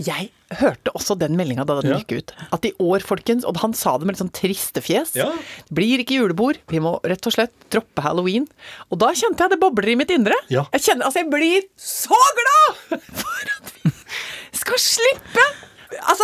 Jeg 0.02 0.30
hørte 0.60 0.92
også 0.98 1.16
den 1.20 1.36
meldinga 1.38 1.66
da 1.68 1.76
den 1.82 1.92
Ja. 1.92 1.98
gikk 2.02 2.18
ut. 2.18 2.32
At 2.56 2.66
i 2.66 2.72
år, 2.80 3.04
folkens, 3.06 3.46
og 3.48 3.58
han 3.62 3.74
sa 3.78 3.94
det 3.98 4.08
med 4.08 4.16
litt 4.16 4.24
sånn 4.24 4.34
triste 4.34 4.82
fjes 4.84 5.14
Ja. 5.16 5.30
Det 5.68 5.76
blir 5.78 6.02
ikke 6.04 6.18
julebord, 6.18 6.58
vi 6.68 6.80
må 6.84 6.96
rett 7.04 7.26
og 7.28 7.34
slett 7.36 7.54
droppe 7.70 8.02
halloween. 8.02 8.48
Og 8.92 9.00
da 9.00 9.12
kjente 9.14 9.38
jeg 9.46 9.54
det 9.56 9.60
bobler 9.62 9.90
i 9.94 9.96
mitt 10.00 10.10
indre. 10.12 10.36
Ja. 10.50 10.66
Jeg 10.74 10.82
kjenner, 10.88 11.06
altså 11.06 11.22
jeg 11.24 11.30
blir 11.32 11.68
så 11.78 12.18
glad 12.42 13.02
for 13.14 13.54
at 13.58 13.74
vi 13.86 13.92
skal 14.64 14.78
slippe 14.78 15.46
Altså, 16.08 16.24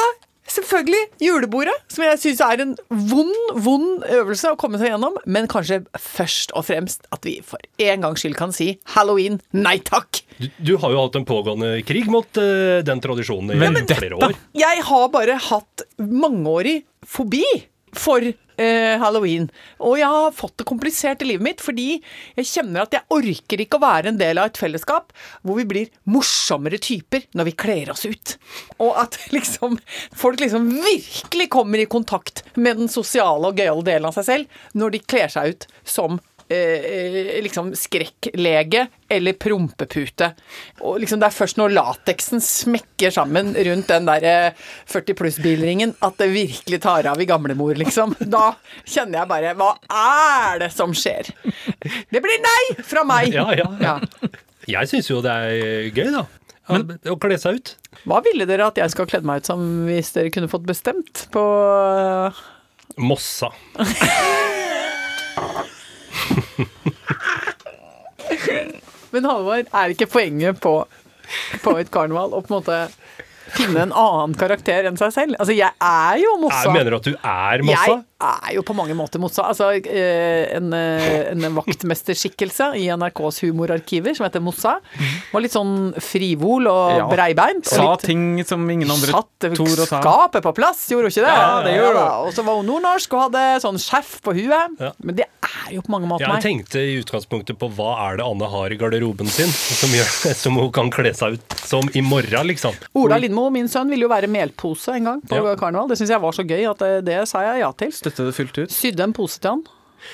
selvfølgelig 0.58 1.04
julebordet, 1.24 1.76
som 1.94 2.04
jeg 2.06 2.20
syns 2.22 2.42
er 2.44 2.64
en 2.66 2.74
vond, 2.90 3.34
vond 3.64 4.04
øvelse 4.18 4.52
å 4.54 4.58
komme 4.60 4.80
seg 4.82 4.92
gjennom, 4.92 5.16
men 5.30 5.48
kanskje 5.52 5.82
først 6.02 6.52
og 6.58 6.66
fremst 6.68 7.08
at 7.16 7.24
vi 7.28 7.38
for 7.46 7.62
en 7.88 8.04
gangs 8.06 8.24
skyld 8.26 8.36
kan 8.40 8.54
si 8.56 8.74
halloween, 8.98 9.40
nei 9.56 9.78
takk. 9.88 10.24
Du, 10.42 10.50
du 10.60 10.74
har 10.82 10.94
jo 10.94 11.06
hatt 11.06 11.16
en 11.18 11.26
pågående 11.30 11.72
krig 11.88 12.10
mot 12.14 12.28
uh, 12.42 12.82
den 12.86 13.02
tradisjonen 13.04 13.56
i 13.56 13.62
Men 13.62 13.80
flere 13.88 14.12
dette- 14.12 14.20
år. 14.28 14.36
Jeg 14.58 14.84
har 14.90 15.08
bare 15.14 15.40
hatt 15.50 15.86
mangeårig 15.98 16.82
fobi 17.08 17.44
for 17.96 18.24
eh, 18.24 18.96
halloween. 19.00 19.48
Og 19.80 19.98
jeg 20.00 20.10
har 20.12 20.36
fått 20.36 20.58
det 20.60 20.68
komplisert 20.68 21.24
i 21.24 21.30
livet 21.30 21.46
mitt 21.46 21.64
fordi 21.64 21.88
jeg 22.38 22.50
kjenner 22.50 22.84
at 22.84 22.96
jeg 22.98 23.08
orker 23.14 23.64
ikke 23.64 23.80
å 23.80 23.86
være 23.86 24.12
en 24.12 24.20
del 24.20 24.42
av 24.42 24.50
et 24.50 24.60
fellesskap 24.60 25.14
hvor 25.42 25.60
vi 25.60 25.68
blir 25.70 25.92
morsommere 26.10 26.80
typer 26.84 27.28
når 27.38 27.52
vi 27.52 27.58
kler 27.66 27.94
oss 27.94 28.06
ut. 28.08 28.38
Og 28.84 28.98
at 29.00 29.20
liksom 29.36 29.78
folk 30.16 30.42
liksom 30.44 30.70
virkelig 30.76 31.50
kommer 31.54 31.84
i 31.84 31.90
kontakt 31.90 32.44
med 32.56 32.82
den 32.82 32.92
sosiale 32.92 33.52
og 33.52 33.60
gøyale 33.60 33.86
delen 33.88 34.10
av 34.10 34.18
seg 34.18 34.32
selv 34.32 34.78
når 34.78 34.98
de 34.98 35.06
kler 35.06 35.32
seg 35.32 35.54
ut 35.54 35.70
som 35.88 36.20
eh, 36.50 37.38
liksom 37.44 37.72
skrekklege 37.78 38.88
eller 39.10 39.36
prompepute. 39.40 40.32
Og 40.84 41.00
liksom 41.02 41.22
det 41.22 41.30
er 41.30 41.36
først 41.36 41.60
når 41.60 41.76
lateksen 41.76 42.44
smekker 42.44 43.14
sammen 43.14 43.54
rundt 43.68 43.92
den 43.92 44.08
der 44.10 44.28
eh, 44.28 44.66
40 44.92 45.18
pluss-bilringen 45.20 45.96
at 46.06 46.18
det 46.22 46.30
virkelig 46.34 46.82
tar 46.84 47.08
av 47.12 47.22
i 47.22 47.30
gamlemor, 47.30 47.76
liksom. 47.80 48.16
Da 48.20 48.52
kjenner 48.84 49.22
jeg 49.22 49.32
bare 49.32 49.54
Hva 49.58 49.72
er 49.88 50.64
det 50.66 50.72
som 50.76 50.96
skjer? 50.96 51.32
Det 52.12 52.24
blir 52.24 52.44
nei 52.44 52.64
fra 52.84 53.06
meg! 53.08 53.32
Ja, 53.36 53.48
ja. 53.58 53.70
Ja. 53.82 53.98
Jeg 54.68 54.90
syns 54.92 55.08
jo 55.10 55.22
det 55.24 55.32
er 55.32 55.88
gøy, 55.96 56.10
da. 56.12 56.26
å 57.14 57.16
kle 57.22 57.38
seg 57.40 57.62
ut. 57.62 57.74
Hva 58.08 58.20
ville 58.26 58.48
dere 58.50 58.68
at 58.68 58.80
jeg 58.80 58.92
skulle 58.92 59.12
kledd 59.12 59.28
meg 59.28 59.42
ut 59.44 59.50
som 59.50 59.64
hvis 59.88 60.12
dere 60.16 60.34
kunne 60.34 60.52
fått 60.52 60.68
bestemt 60.68 61.28
på 61.34 61.44
eh, 62.04 62.46
Mossa. 62.98 63.54
Men 69.16 69.28
Halvor, 69.28 69.64
er 69.64 69.94
ikke 69.94 70.08
poenget 70.12 70.60
på, 70.64 70.74
på 71.64 71.76
et 71.80 71.92
karneval 71.94 72.34
å 72.36 72.42
på 72.44 72.52
en 72.52 72.58
måte 72.60 72.80
finne 73.56 73.86
en 73.86 73.94
annen 73.96 74.36
karakter 74.40 74.90
enn 74.90 74.98
seg 75.00 75.14
selv? 75.16 75.38
Altså, 75.40 75.56
jeg 75.56 75.72
er 75.72 76.20
jo 76.22 76.34
Mossa. 76.42 76.66
Jeg 76.68 76.76
mener 76.76 76.92
du 76.92 76.98
at 77.00 77.08
du 77.08 77.16
er 77.16 77.64
Mossa? 77.64 77.86
Jeg 77.88 78.04
er 78.20 78.54
jo 78.56 78.64
på 78.66 78.74
mange 78.74 78.96
måter 78.98 79.20
motsatt. 79.22 79.52
Altså, 79.52 79.68
eh, 79.86 80.56
en, 80.58 80.72
eh, 80.74 81.32
en 81.32 81.54
vaktmesterskikkelse 81.56 82.72
i 82.80 82.88
NRKs 82.90 83.42
humorarkiver 83.46 84.16
som 84.18 84.26
heter 84.26 84.42
Mossa, 84.42 84.80
var 85.32 85.42
litt 85.44 85.54
sånn 85.54 85.94
frivol 86.02 86.68
og 86.68 86.98
Ja. 86.98 87.08
breibeint. 87.08 87.66
og 87.68 87.74
Sa 87.78 87.92
litt- 87.92 88.02
ting 88.02 88.44
som 88.44 88.68
ingen 88.70 88.90
andre 88.90 89.12
tror 89.40 89.78
å 89.78 89.88
ta. 89.88 90.02
skapet 90.02 90.42
på 90.42 90.54
plass, 90.56 90.88
gjorde 90.90 91.04
hun 91.04 91.12
ikke 91.12 91.26
det? 91.28 91.36
Ja, 91.38 91.62
det 91.64 91.74
gjorde 91.78 92.00
hun. 92.00 92.28
Og 92.28 92.34
så 92.34 92.44
var 92.46 92.56
hun 92.58 92.66
nordnorsk 92.66 93.14
og 93.14 93.32
hadde 93.32 93.62
sånn 93.62 93.78
skjerf 93.78 94.22
på 94.22 94.34
huet. 94.34 94.80
Ja. 94.80 94.92
Men 95.04 95.16
det 95.16 95.26
er 95.44 95.74
jo 95.74 95.82
på 95.82 95.90
mange 95.90 96.08
måter 96.08 96.28
Jeg 96.28 96.44
tenkte 96.66 96.76
i 96.80 97.02
utgangspunktet 97.04 97.58
på 97.58 97.70
hva 97.74 98.12
er 98.12 98.18
det 98.18 98.26
Anne 98.26 98.50
har 98.50 98.66
i 98.72 98.78
garderoben 98.78 99.28
sin 99.28 99.48
som, 99.48 99.90
gjør, 99.90 100.34
som 100.44 100.56
hun 100.56 100.72
kan 100.72 100.90
kle 100.90 101.14
seg 101.14 101.34
ut 101.34 101.54
som 101.68 101.82
i 101.94 102.02
morgen, 102.02 102.48
liksom. 102.48 102.74
Ola 102.96 103.18
Lindmo, 103.18 103.50
min 103.52 103.68
sønn, 103.68 103.90
ville 103.90 104.02
jo 104.02 104.10
være 104.10 104.28
melpose 104.28 104.90
en 104.96 105.04
gang 105.04 105.22
på 105.22 105.36
Ja. 105.36 105.56
karneval. 105.56 105.88
Det 105.90 105.98
syns 106.00 106.10
jeg 106.10 106.22
var 106.22 106.32
så 106.32 106.44
gøy 106.48 106.70
at 106.70 106.78
det, 106.80 107.06
det 107.06 107.28
sa 107.28 107.42
jeg 107.42 107.60
ja 107.62 107.72
til. 107.72 107.92
Støtte 108.08 108.30
det 108.30 108.38
fullt 108.38 108.62
ut. 108.62 108.72
Sydde 108.72 109.04
en 109.04 109.16
pose 109.16 109.42
til 109.44 109.58
han 109.58 109.66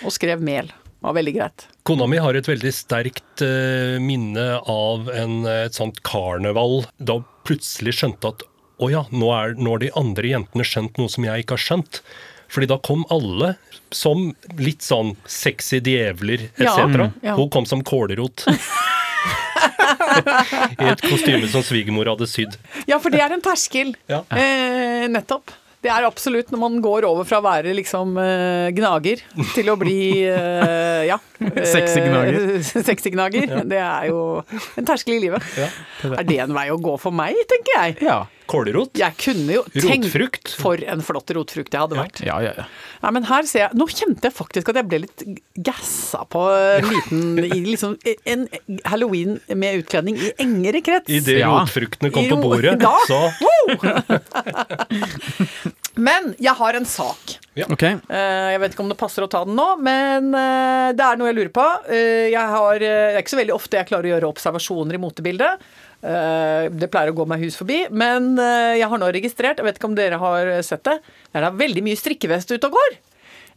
og 0.02 0.14
skrev 0.16 0.42
mel. 0.42 0.72
Det 0.72 1.06
var 1.06 1.16
veldig 1.18 1.34
greit. 1.36 1.66
Kona 1.86 2.08
mi 2.08 2.18
har 2.24 2.34
et 2.40 2.48
veldig 2.48 2.72
sterkt 2.74 3.44
eh, 3.44 4.00
minne 4.02 4.46
av 4.72 5.10
en, 5.12 5.42
eh, 5.46 5.66
et 5.68 5.76
sånt 5.76 6.00
karneval 6.08 6.86
da 6.98 7.20
hun 7.20 7.26
plutselig 7.44 7.98
skjønte 8.00 8.32
at 8.32 8.46
å 8.80 8.88
ja, 8.90 9.04
nå, 9.12 9.28
er, 9.36 9.54
nå 9.60 9.76
har 9.76 9.84
de 9.84 9.92
andre 10.00 10.32
jentene 10.32 10.66
skjønt 10.66 10.98
noe 10.98 11.12
som 11.12 11.28
jeg 11.28 11.44
ikke 11.44 11.58
har 11.58 11.64
skjønt. 11.66 12.00
Fordi 12.54 12.70
da 12.72 12.78
kom 12.86 13.04
alle 13.14 13.54
som 13.94 14.32
litt 14.60 14.86
sånn 14.86 15.14
sexy 15.30 15.82
djevler 15.84 16.48
etc. 16.48 16.64
Ja, 16.66 16.88
mm, 16.88 17.20
ja. 17.22 17.36
Hun 17.38 17.52
kom 17.54 17.68
som 17.70 17.84
kålrot. 17.86 18.46
I 20.80 20.88
et 20.92 21.04
kostyme 21.04 21.48
som 21.52 21.64
svigermor 21.66 22.10
hadde 22.12 22.28
sydd. 22.30 22.56
Ja, 22.90 23.00
for 23.04 23.14
det 23.14 23.22
er 23.24 23.36
en 23.36 23.44
terskel. 23.44 23.94
Ja. 24.12 24.24
Eh, 24.32 25.06
nettopp. 25.12 25.52
Det 25.84 25.92
er 25.92 26.06
absolutt 26.08 26.52
når 26.54 26.62
man 26.62 26.78
går 26.84 27.04
over 27.10 27.28
fra 27.28 27.42
å 27.42 27.44
være 27.44 27.74
liksom 27.75 28.16
eh, 28.22 28.70
gnager 28.75 29.20
til 29.52 29.72
å 29.74 29.75
bli 29.80 30.24
eh, 30.30 31.02
ja. 31.10 31.18
eh, 31.44 31.66
Sexy 31.74 32.06
gnager. 32.06 32.38
Sexy 32.88 33.12
gnager. 33.12 33.58
Det 33.68 33.82
er 33.84 34.08
jo 34.08 34.22
en 34.80 34.88
terskel 34.88 35.18
i 35.18 35.25
livet. 35.25 35.44
Ja. 35.60 35.68
Er 36.13 36.24
det 36.30 36.40
en 36.46 36.56
vei 36.56 36.70
å 36.72 36.80
gå 36.80 36.96
for 37.02 37.16
meg, 37.16 37.36
tenker 37.52 37.75
jeg? 37.82 37.98
Ja. 38.08 38.22
Kålrot. 38.50 38.92
Jeg 39.00 39.14
kunne 39.22 39.54
jo 39.56 39.64
tenkt 39.74 40.08
Rotfrukt. 40.12 40.48
For 40.60 40.76
en 40.84 41.02
flott 41.06 41.32
rotfrukt 41.36 41.74
jeg 41.74 41.82
hadde 41.84 41.98
vært. 41.98 42.22
Ja, 42.26 42.38
ja, 42.44 42.52
ja. 42.58 42.66
Nei, 43.04 43.12
men 43.18 43.24
her 43.28 43.44
ser 43.50 43.60
jeg 43.66 43.72
Nå 43.80 43.86
kjente 43.92 44.24
jeg 44.30 44.36
faktisk 44.36 44.70
at 44.72 44.78
jeg 44.80 44.88
ble 44.92 44.98
litt 45.06 45.20
gassa 45.66 46.22
på 46.32 46.42
en 46.56 46.86
liten 46.88 47.22
liksom, 47.68 47.92
En 48.30 48.42
halloween 48.90 49.32
med 49.56 49.80
utkledning 49.84 50.16
i 50.20 50.32
engere 50.44 50.82
krets. 50.86 51.10
Idet 51.12 51.40
Ja. 51.42 51.50
rotfruktene 51.56 52.10
kom 52.16 52.26
på 52.32 52.38
bordet, 52.44 52.78
Da. 52.84 52.94
så 53.08 53.22
Men 55.96 56.32
jeg 56.42 56.54
har 56.58 56.74
en 56.74 56.86
sak. 56.90 57.36
Ja. 57.54 57.68
Okay. 57.70 58.00
Jeg 58.10 58.60
vet 58.64 58.74
ikke 58.74 58.82
om 58.82 58.90
det 58.90 58.98
passer 58.98 59.22
å 59.26 59.30
ta 59.30 59.44
den 59.46 59.54
nå, 59.58 59.68
men 59.86 60.32
eh, 60.34 60.90
det 60.98 61.06
er 61.06 61.20
noe 61.20 61.28
jeg 61.30 61.38
lurer 61.38 61.52
på. 61.54 61.66
Eh, 61.94 62.32
Jeg 62.34 62.42
har, 62.50 62.74
eh, 62.82 63.12
det 63.14 63.20
er 63.20 63.22
ikke 63.22 63.36
så 63.36 63.40
veldig 63.44 63.54
ofte 63.54 63.78
jeg 63.78 63.86
klarer 63.92 64.10
å 64.10 64.14
gjøre 64.16 64.32
observasjoner 64.34 64.98
i 64.98 65.02
motebildet. 65.04 65.62
Eh, 66.04 66.68
Det 66.74 66.90
pleier 66.92 67.14
å 67.14 67.16
gå 67.16 67.26
meg 67.30 67.46
hus 67.46 67.56
forbi, 67.60 67.86
men 67.96 68.34
eh, 68.42 68.76
jeg 68.82 68.90
har 68.92 69.00
nå 69.00 69.08
registrert, 69.16 69.62
jeg 69.62 69.68
vet 69.70 69.80
ikke 69.80 69.88
om 69.92 69.98
dere 69.98 70.20
har 70.20 70.54
sett 70.66 70.84
det, 70.90 71.00
det 71.32 71.40
er 71.40 71.48
da 71.48 71.54
veldig 71.56 71.84
mye 71.86 72.00
strikkevest 72.00 72.52
ute 72.52 72.68
og 72.68 72.76
går. 72.76 72.98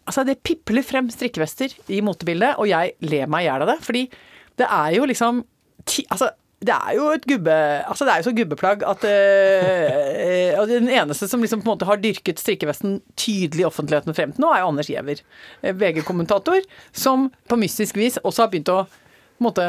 Altså, 0.07 0.23
det 0.23 0.38
pipler 0.47 0.87
frem 0.87 1.09
strikkevester 1.11 1.73
i 1.91 1.99
motebildet, 2.07 2.55
og 2.62 2.69
jeg 2.71 2.95
ler 3.03 3.31
meg 3.31 3.43
i 3.43 3.49
hjel 3.49 3.65
av 3.67 3.73
det, 3.73 3.81
fordi 3.83 4.05
det 4.61 4.69
er 4.71 4.93
jo 4.95 5.09
liksom 5.11 5.43
ti, 5.85 6.05
Altså, 6.15 6.31
det 6.67 6.73
er 6.73 6.95
jo 6.97 7.11
et 7.12 7.26
gubbe... 7.29 7.55
Altså, 7.85 8.07
det 8.07 8.12
er 8.15 8.23
jo 8.23 8.29
så 8.31 8.35
gubbeplagg 8.38 8.85
at 8.88 9.03
eh, 9.11 10.55
og 10.57 10.71
Den 10.71 10.88
eneste 10.88 11.29
som 11.29 11.43
liksom 11.45 11.61
på 11.61 11.69
en 11.69 11.75
måte 11.75 11.88
har 11.88 12.00
dyrket 12.00 12.41
strikkevesten 12.41 13.00
tydelig 13.19 13.67
i 13.67 13.69
offentligheten 13.69 14.17
frem 14.17 14.33
til 14.33 14.47
nå, 14.47 14.55
er 14.55 14.62
jo 14.62 14.71
Anders 14.71 14.88
Giæver, 14.88 15.21
eh, 15.61 15.75
VG-kommentator, 15.76 16.62
som 16.97 17.29
på 17.50 17.59
mystisk 17.61 17.99
vis 18.00 18.17
også 18.23 18.47
har 18.47 18.55
begynt 18.55 18.73
å 18.73 18.85
på 18.87 19.43
en 19.43 19.49
måte 19.50 19.67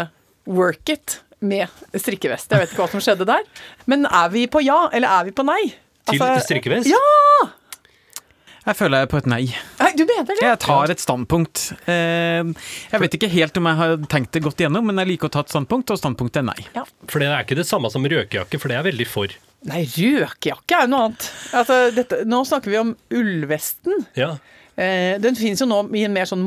work 0.48 0.94
it 0.94 1.18
med 1.46 1.68
strikkevest. 1.94 2.50
Jeg 2.52 2.64
vet 2.64 2.72
ikke 2.74 2.84
hva 2.86 2.90
som 2.96 3.04
skjedde 3.04 3.28
der. 3.30 3.44
Men 3.86 4.06
er 4.10 4.30
vi 4.34 4.48
på 4.52 4.62
ja, 4.66 4.88
eller 4.92 5.20
er 5.20 5.30
vi 5.30 5.36
på 5.38 5.46
nei? 5.48 5.62
til 6.08 6.22
Altså, 6.24 6.46
strikkevest. 6.48 6.88
Ja! 6.90 7.48
Jeg 8.68 8.76
føler 8.76 9.00
jeg 9.00 9.08
er 9.08 9.12
på 9.14 9.20
et 9.22 9.28
nei. 9.32 9.44
Du 9.96 10.02
mener 10.04 10.26
det? 10.28 10.36
Jeg 10.44 10.60
tar 10.60 10.92
et 10.92 11.00
standpunkt. 11.00 11.62
Eh, 11.88 12.44
Jeg 12.92 13.00
vet 13.00 13.14
ikke 13.16 13.30
helt 13.32 13.60
om 13.62 13.70
jeg 13.70 13.80
har 13.80 13.94
tenkt 14.12 14.34
det 14.36 14.42
godt 14.44 14.60
igjennom, 14.60 14.84
men 14.90 15.00
jeg 15.00 15.08
liker 15.14 15.30
å 15.30 15.34
ta 15.38 15.44
et 15.46 15.54
standpunkt, 15.54 15.94
og 15.94 16.00
standpunktet 16.02 16.42
er 16.42 16.48
nei. 16.50 16.86
For 17.08 17.24
det 17.24 17.30
er 17.32 17.46
ikke 17.46 17.56
det 17.62 17.68
samme 17.70 17.88
som 17.94 18.04
røkejakke, 18.04 18.60
for 18.60 18.68
det 18.68 18.76
er 18.76 18.82
jeg 18.84 18.90
veldig 18.90 19.08
for. 19.08 19.32
Nei, 19.72 19.86
røkejakke 19.88 20.82
er 20.82 20.84
jo 20.84 20.92
noe 20.92 21.06
annet. 21.08 21.30
Altså, 21.56 21.78
dette, 21.96 22.20
nå 22.28 22.42
snakker 22.50 22.74
vi 22.76 22.82
om 22.82 22.92
ullvesten. 23.22 24.04
Ja. 24.20 24.34
Eh, 24.76 25.16
den 25.24 25.40
finnes 25.40 25.64
jo 25.64 25.70
nå 25.72 25.80
i 25.96 26.04
en 26.04 26.14
mer 26.20 26.28
sånn 26.30 26.44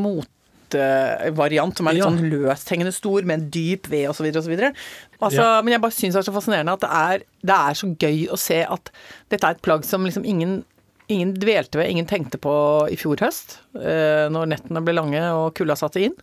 motevariant, 0.71 1.77
som 1.77 1.89
er 1.89 1.93
litt 1.95 2.05
Ja. 2.05 2.11
sånn 2.11 2.31
løshengende 2.31 2.93
stor, 2.93 3.23
med 3.23 3.41
en 3.41 3.51
dyp 3.51 3.87
ved 3.89 4.09
osv. 4.09 4.27
osv. 4.37 4.73
Altså, 5.21 5.63
Men 5.65 5.73
jeg 5.73 5.81
bare 5.81 5.91
syns 5.93 6.15
det 6.15 6.27
er 6.27 6.33
så 6.33 6.35
fascinerende 6.35 6.73
at 6.73 6.81
det 6.81 6.91
er, 6.91 7.19
det 7.45 7.57
er 7.57 7.75
så 7.75 7.97
gøy 7.97 8.29
å 8.31 8.39
se 8.39 8.63
at 8.65 8.91
dette 9.29 9.45
er 9.45 9.51
et 9.51 9.63
plagg 9.63 9.85
som 9.85 10.05
liksom 10.05 10.25
ingen 10.25 10.65
Ingen 11.11 11.35
dvelte 11.35 11.75
ved, 11.75 11.91
ingen 11.91 12.07
tenkte 12.07 12.39
på 12.39 12.87
i 12.89 12.95
fjor 12.95 13.17
høst, 13.19 13.59
eh, 13.75 14.29
når 14.31 14.47
nettene 14.47 14.81
ble 14.81 14.95
lange 14.95 15.19
og 15.35 15.57
kulda 15.57 15.75
satte 15.75 16.01
inn. 16.01 16.15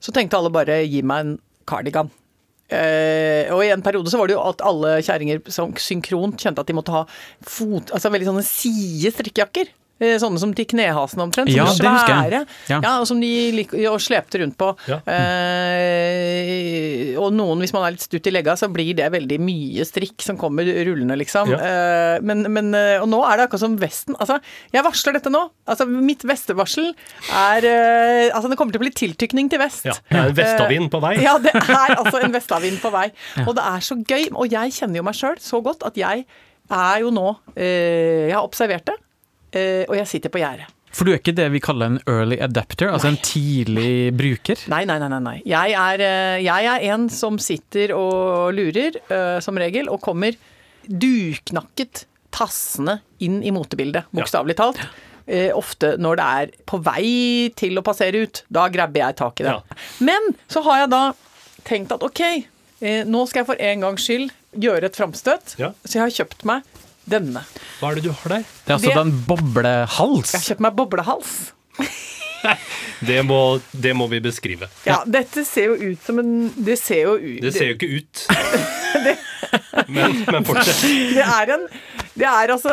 Så 0.00 0.12
tenkte 0.12 0.36
alle 0.38 0.50
bare 0.54 0.86
'gi 0.86 1.02
meg 1.02 1.18
en 1.18 1.38
kardigan'. 1.66 2.10
Eh, 2.70 3.52
og 3.52 3.64
i 3.64 3.70
en 3.72 3.82
periode 3.82 4.06
så 4.06 4.18
var 4.18 4.28
det 4.28 4.36
jo 4.36 4.44
at 4.48 4.62
alle 4.62 5.02
kjerringer 5.02 5.40
synkront 5.48 6.38
kjente 6.38 6.60
at 6.60 6.66
de 6.66 6.74
måtte 6.74 6.94
ha 6.94 7.04
fot, 7.42 7.90
altså 7.90 8.10
veldig 8.10 8.26
sånne 8.26 8.44
side 8.44 9.12
strikkejakker. 9.12 9.66
Eh, 9.98 10.18
Sånne 10.20 10.36
som 10.42 10.50
til 10.52 10.66
knehasen 10.68 11.22
omtrent. 11.24 11.48
Ja, 11.48 11.64
som 11.72 11.86
jeg. 11.86 12.02
svære. 12.04 12.40
Ja. 12.68 12.80
Ja. 12.84 12.90
og 13.00 13.06
som 13.08 13.20
de 13.22 13.30
lik, 13.56 13.70
og 13.88 13.96
slepte 14.04 14.42
rundt 14.42 14.58
på. 14.60 14.74
Ja. 14.90 14.98
Eh, 15.06 16.26
og 17.20 17.32
noen, 17.36 17.60
hvis 17.62 17.72
man 17.72 17.86
er 17.86 17.94
litt 17.94 18.04
stutt 18.04 18.26
i 18.28 18.32
legga, 18.34 18.56
så 18.60 18.68
blir 18.72 18.92
det 18.98 19.08
veldig 19.14 19.38
mye 19.42 19.86
strikk 19.88 20.24
som 20.24 20.38
kommer 20.40 20.68
rullende, 20.86 21.16
liksom. 21.20 21.50
Ja. 21.54 21.60
Eh, 21.60 22.16
men, 22.26 22.44
men, 22.52 22.72
eh, 22.76 22.98
og 23.02 23.08
nå 23.12 23.22
er 23.24 23.40
det 23.40 23.46
akkurat 23.48 23.64
som 23.64 23.76
vesten. 23.80 24.16
Altså, 24.20 24.38
jeg 24.74 24.84
varsler 24.86 25.16
dette 25.18 25.32
nå. 25.32 25.42
Altså, 25.66 25.86
mitt 25.88 26.24
vestevarsel 26.28 26.92
er 27.32 27.66
eh, 27.70 28.34
Altså, 28.36 28.50
det 28.52 28.58
kommer 28.58 28.74
til 28.74 28.80
å 28.82 28.84
bli 28.84 28.92
tiltykning 28.96 29.48
til 29.52 29.60
vest. 29.62 29.86
ja. 29.88 29.94
Det 30.10 30.18
er 30.18 30.28
en 30.30 30.36
vestavind 30.36 30.90
på 30.92 31.00
vei. 31.02 31.14
Ja, 31.24 31.36
det 31.42 31.54
er 31.56 31.96
altså 31.96 32.20
en 32.24 32.34
vestavind 32.36 32.78
på 32.82 32.92
vei. 32.94 33.08
Og 33.46 33.54
det 33.56 33.64
er 33.64 33.84
så 33.86 33.96
gøy. 34.02 34.28
Og 34.34 34.52
jeg 34.52 34.74
kjenner 34.76 35.00
jo 35.00 35.06
meg 35.08 35.16
sjøl 35.18 35.38
så 35.42 35.62
godt 35.64 35.86
at 35.88 35.98
jeg 36.00 36.26
er 36.66 37.02
jo 37.04 37.12
nå 37.14 37.28
eh, 37.54 38.26
Jeg 38.26 38.34
har 38.34 38.42
observert 38.46 38.88
det, 38.88 38.96
eh, 38.98 39.02
og 39.54 39.94
jeg 39.96 40.08
sitter 40.10 40.32
på 40.32 40.40
gjerdet. 40.42 40.66
For 40.96 41.04
du 41.04 41.12
er 41.12 41.20
ikke 41.20 41.34
det 41.36 41.50
vi 41.52 41.60
kaller 41.60 41.90
en 41.90 41.98
early 42.08 42.38
adapter, 42.40 42.88
altså 42.88 43.10
en 43.10 43.18
tidlig 43.20 44.14
bruker? 44.16 44.60
Nei, 44.72 44.84
nei, 44.88 44.96
nei. 45.02 45.10
nei, 45.12 45.20
nei. 45.20 45.36
Jeg, 45.44 45.74
er, 45.76 46.04
eh, 46.06 46.44
jeg 46.46 46.68
er 46.70 46.86
en 46.94 47.08
som 47.12 47.36
sitter 47.42 47.92
og 47.96 48.54
lurer, 48.56 48.96
eh, 49.12 49.36
som 49.44 49.60
regel, 49.60 49.90
og 49.92 50.00
kommer 50.04 50.38
duknakket 50.86 52.06
tassende 52.32 53.00
inn 53.24 53.42
i 53.44 53.52
motebildet, 53.52 54.08
bokstavelig 54.16 54.56
talt. 54.56 54.80
Eh, 55.26 55.50
ofte 55.56 55.96
når 56.00 56.20
det 56.20 56.26
er 56.40 56.56
på 56.70 56.80
vei 56.86 57.52
til 57.58 57.76
å 57.76 57.84
passere 57.84 58.24
ut. 58.24 58.44
Da 58.52 58.68
grabber 58.72 59.02
jeg 59.02 59.18
tak 59.20 59.42
i 59.42 59.48
det. 59.48 59.52
Ja. 59.52 59.78
Men 60.06 60.32
så 60.48 60.62
har 60.64 60.84
jeg 60.84 60.92
da 60.94 61.04
tenkt 61.66 61.92
at 61.92 62.04
ok, 62.06 62.22
eh, 62.80 63.02
nå 63.04 63.26
skal 63.28 63.42
jeg 63.42 63.50
for 63.50 63.68
en 63.68 63.84
gangs 63.84 64.06
skyld 64.06 64.30
gjøre 64.64 64.88
et 64.88 64.96
framstøt. 64.96 65.58
Ja. 65.60 65.74
Så 65.84 65.98
jeg 65.98 66.06
har 66.06 66.18
kjøpt 66.22 66.46
meg 66.48 66.76
denne. 67.08 67.42
Hva 67.80 67.90
er 67.92 67.98
det 68.00 68.04
du 68.08 68.12
har 68.12 68.28
der? 68.38 68.44
Det 68.66 68.70
er 68.72 68.76
altså 68.78 68.92
Det- 68.92 68.96
den 69.02 69.12
boblehals. 69.28 70.32
Jeg 70.32 70.40
har 70.40 70.46
kjøpt 70.50 70.60
meg 70.66 70.76
boblehals. 70.76 71.34
Det 73.06 73.22
må, 73.26 73.60
det 73.74 73.90
må 73.96 74.06
vi 74.08 74.20
beskrive. 74.22 74.68
Ja, 74.86 75.00
dette 75.04 75.42
ser 75.44 75.72
jo 75.72 75.90
ut 75.92 76.04
som 76.06 76.20
en 76.22 76.30
Det 76.54 76.76
ser 76.78 77.00
jo 77.02 77.14
ut 77.18 77.40
Det 77.42 77.50
ser 77.52 77.72
jo 77.72 77.74
ikke 77.74 77.88
ut. 77.98 78.22
Men, 79.88 80.14
men 80.26 80.44
fortsett. 80.46 80.80
Det 81.14 81.22
er 81.22 81.50
en 81.54 81.66
Det 82.16 82.24
er 82.24 82.52
altså 82.54 82.72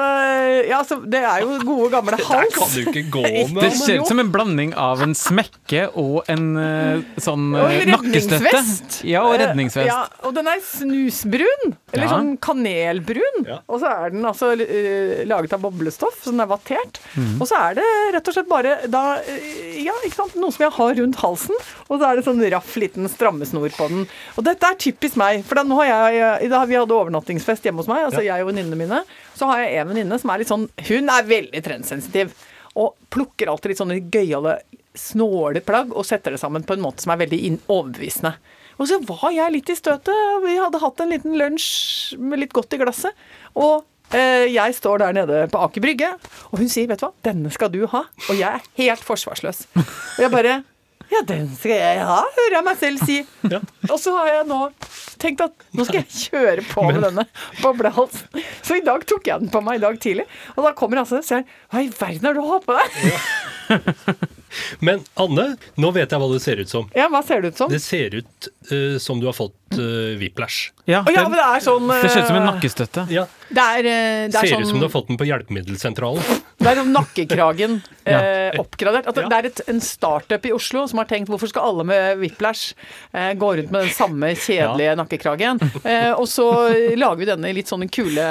Ja, 0.69 0.77
altså, 0.79 0.97
det 1.03 1.19
er 1.19 1.41
jo 1.43 1.57
gode, 1.67 1.89
gamle 1.91 2.15
Det 2.15 2.21
der 2.23 2.27
kan 2.27 2.45
hals. 2.61 2.75
du 2.75 2.81
ikke 2.87 3.03
gå 3.11 3.23
Det 3.63 3.71
ser 3.75 3.99
ut 4.01 4.07
som 4.07 4.21
en 4.23 4.31
blanding 4.31 4.71
av 4.79 5.01
en 5.03 5.13
smekke 5.17 5.85
og 5.99 6.29
en 6.31 6.45
eh, 6.61 7.01
sånn 7.21 7.49
Og 7.57 7.65
eh, 7.67 7.83
nakkestøtte. 7.91 8.61
Ja, 9.09 9.23
og 9.27 9.35
redningsvest. 9.41 9.89
Ja, 9.89 9.99
og 10.23 10.33
den 10.37 10.47
er 10.47 10.61
snusbrun. 10.63 11.73
Eller 11.93 12.05
Ja. 12.07 12.11
sånn 12.15 12.31
kanelbrun. 12.43 13.43
Ja. 13.47 13.59
Og 13.67 13.81
så 13.83 13.89
er 13.91 14.13
den 14.15 14.23
altså 14.25 14.51
eh, 14.55 15.23
laget 15.29 15.53
av 15.57 15.61
boblestoff, 15.65 16.21
så 16.23 16.31
den 16.33 16.43
er 16.43 16.49
vattert. 16.51 16.99
Mm. 17.17 17.35
Og 17.41 17.47
så 17.49 17.59
er 17.69 17.77
det 17.79 17.87
rett 18.15 18.31
og 18.31 18.37
slett 18.37 18.49
bare 18.51 18.75
da 18.91 19.03
eh, 19.21 19.83
Ja, 19.83 19.93
ikke 20.05 20.15
sant. 20.21 20.35
Noe 20.39 20.53
som 20.55 20.63
jeg 20.65 20.73
har 20.77 20.95
rundt 21.01 21.19
halsen. 21.21 21.59
Og 21.89 21.99
så 21.99 22.07
er 22.09 22.17
det 22.19 22.25
sånn 22.27 22.41
raff 22.53 22.75
liten 22.79 23.07
strammesnor 23.11 23.69
på 23.75 23.89
den. 23.91 24.05
Og 24.37 24.47
dette 24.47 24.69
er 24.71 24.79
typisk 24.79 25.19
meg. 25.19 25.43
For 25.47 25.59
da 25.59 25.65
nå 25.67 25.77
har 25.83 25.91
jeg 26.15 26.49
da 26.53 26.63
Vi 26.69 26.77
hadde 26.79 26.95
overnattingsfest 26.95 27.65
hjemme 27.67 27.83
hos 27.83 27.89
meg, 27.91 28.05
altså 28.07 28.23
jeg 28.25 28.43
og 28.45 28.51
venninnene 28.53 28.79
mine. 28.79 29.03
Så 29.35 29.49
har 29.49 29.63
jeg 29.63 29.77
en 29.81 29.91
venninne 29.91 30.19
som 30.21 30.29
er 30.33 30.41
litt 30.43 30.51
sånn 30.51 30.67
Hun 30.87 31.09
er 31.13 31.29
veldig 31.29 31.61
trendsensitiv. 31.65 32.33
Og 32.79 32.95
plukker 33.13 33.49
alltid 33.51 33.73
litt 33.73 33.81
sånne 33.81 33.99
gøyale, 34.13 34.57
snåle 34.97 35.61
plagg 35.65 35.93
og 35.93 36.05
setter 36.05 36.33
det 36.33 36.41
sammen 36.41 36.65
på 36.65 36.73
en 36.73 36.81
måte 36.81 37.03
som 37.05 37.13
er 37.13 37.21
veldig 37.21 37.39
overbevisende. 37.69 38.33
Og 38.81 38.89
så 38.89 38.97
var 39.05 39.29
jeg 39.33 39.53
litt 39.53 39.69
i 39.69 39.77
støtet. 39.77 40.21
Vi 40.45 40.57
hadde 40.57 40.81
hatt 40.81 41.01
en 41.03 41.13
liten 41.13 41.37
lunsj 41.37 42.17
med 42.17 42.41
litt 42.41 42.53
godt 42.53 42.73
i 42.73 42.81
glasset. 42.81 43.13
Og 43.53 43.83
Eh, 44.13 44.45
Jeg 44.53 44.75
står 44.77 44.99
der 45.01 45.13
nede 45.15 45.37
på 45.49 45.57
Aker 45.57 45.81
Brygge, 45.81 46.09
og 46.51 46.59
hun 46.59 46.69
sier, 46.69 46.85
vet 46.87 46.99
du 47.01 47.07
hva, 47.07 47.13
denne 47.25 47.49
skal 47.49 47.71
du 47.73 47.79
ha. 47.89 48.03
Og 48.29 48.35
jeg 48.37 48.45
er 48.59 48.61
helt 48.77 49.01
forsvarsløs. 49.01 49.63
Og 49.73 50.19
jeg 50.21 50.29
bare 50.29 50.59
ja, 51.11 51.21
den 51.27 51.49
skal 51.55 51.75
jeg 51.75 52.03
ha, 52.07 52.19
hører 52.37 52.57
jeg 52.57 52.67
meg 52.69 52.81
selv 52.81 53.07
si. 53.07 53.19
Ja. 53.53 53.59
Og 53.91 53.97
så 53.99 54.13
har 54.15 54.29
jeg 54.29 54.45
nå 54.47 54.57
tenkt 55.21 55.41
at 55.43 55.65
nå 55.75 55.85
skal 55.85 55.99
jeg 55.99 56.19
kjøre 56.29 56.63
på 56.69 56.85
med 56.87 57.01
denne 57.03 57.25
boblehalsen. 57.59 58.43
Så 58.63 58.79
i 58.79 58.85
dag 58.85 59.03
tok 59.09 59.27
jeg 59.27 59.43
den 59.43 59.51
på 59.53 59.61
meg 59.65 59.81
i 59.81 59.83
dag 59.83 59.99
tidlig. 60.01 60.25
Og 60.55 60.63
da 60.67 60.71
kommer 60.77 61.03
altså 61.03 61.19
og 61.19 61.27
sier 61.27 61.43
hva 61.73 61.83
i 61.83 61.91
verden 61.91 62.29
har 62.29 62.37
du 62.37 62.45
hatt 62.47 62.69
på 62.69 62.77
deg? 62.79 64.31
Men 64.85 65.01
Anne, 65.19 65.45
nå 65.81 65.91
vet 65.95 66.11
jeg 66.11 66.21
hva 66.21 66.29
det 66.31 66.41
ser 66.43 66.61
ut 66.61 66.69
som. 66.69 66.89
Ja, 66.97 67.07
hva 67.11 67.23
ser 67.25 67.43
det 67.43 67.53
ut 67.53 67.61
som? 67.63 67.71
Det 67.73 67.81
ser 67.83 68.17
ut 68.19 68.49
uh, 68.71 68.97
som 69.01 69.21
du 69.21 69.27
har 69.29 69.35
fått 69.37 69.79
uh, 69.79 70.13
whiplash. 70.19 70.71
Ja, 70.85 71.01
oh, 71.01 71.11
ja, 71.13 71.25
men 71.25 71.39
det 71.39 71.45
er 71.47 71.63
sånn 71.63 71.87
det 71.89 72.11
ser 72.11 72.21
ut 72.21 72.29
som 72.29 72.37
en 72.37 72.43
eh, 72.43 72.49
nakkestøtte. 72.51 73.05
Ja, 73.13 73.25
Det 73.53 73.61
er, 73.61 73.85
eh, 73.85 74.27
det 74.31 74.35
er 74.35 74.47
Ser 74.47 74.55
sånn 74.55 74.63
ut 74.65 74.71
som 74.71 74.79
du 74.81 74.85
har 74.87 74.93
fått 74.93 75.07
den 75.11 75.17
på 75.19 75.27
hjelpemiddelsentralen. 75.29 76.23
Det 76.63 76.69
er 76.71 76.77
sånn 76.79 76.93
nakkekragen 76.95 77.73
eh, 78.07 78.53
oppgradert. 78.61 79.07
At 79.09 79.17
det, 79.17 79.23
Ja. 79.25 79.29
det 79.33 79.37
er 79.41 79.47
et, 79.49 79.61
en 79.73 79.81
startup 79.83 80.45
i 80.47 80.53
Oslo 80.55 80.85
som 80.87 81.01
har 81.01 81.07
tenkt 81.09 81.27
hvorfor 81.27 81.49
skal 81.51 81.65
alle 81.67 81.83
med 81.89 82.21
whiplash 82.21 82.71
eh, 83.11 83.33
gå 83.35 83.49
rundt 83.57 83.73
med 83.73 83.83
den 83.83 83.91
samme 83.91 84.29
kjedelige 84.39 84.93
nakkekragen? 84.95 85.59
Eh, 85.83 86.13
og 86.13 86.23
så 86.31 86.45
lager 86.95 87.19
vi 87.19 87.27
denne 87.27 87.51
i 87.51 87.57
litt 87.57 87.67
sånn 87.71 87.83
kule 87.91 88.29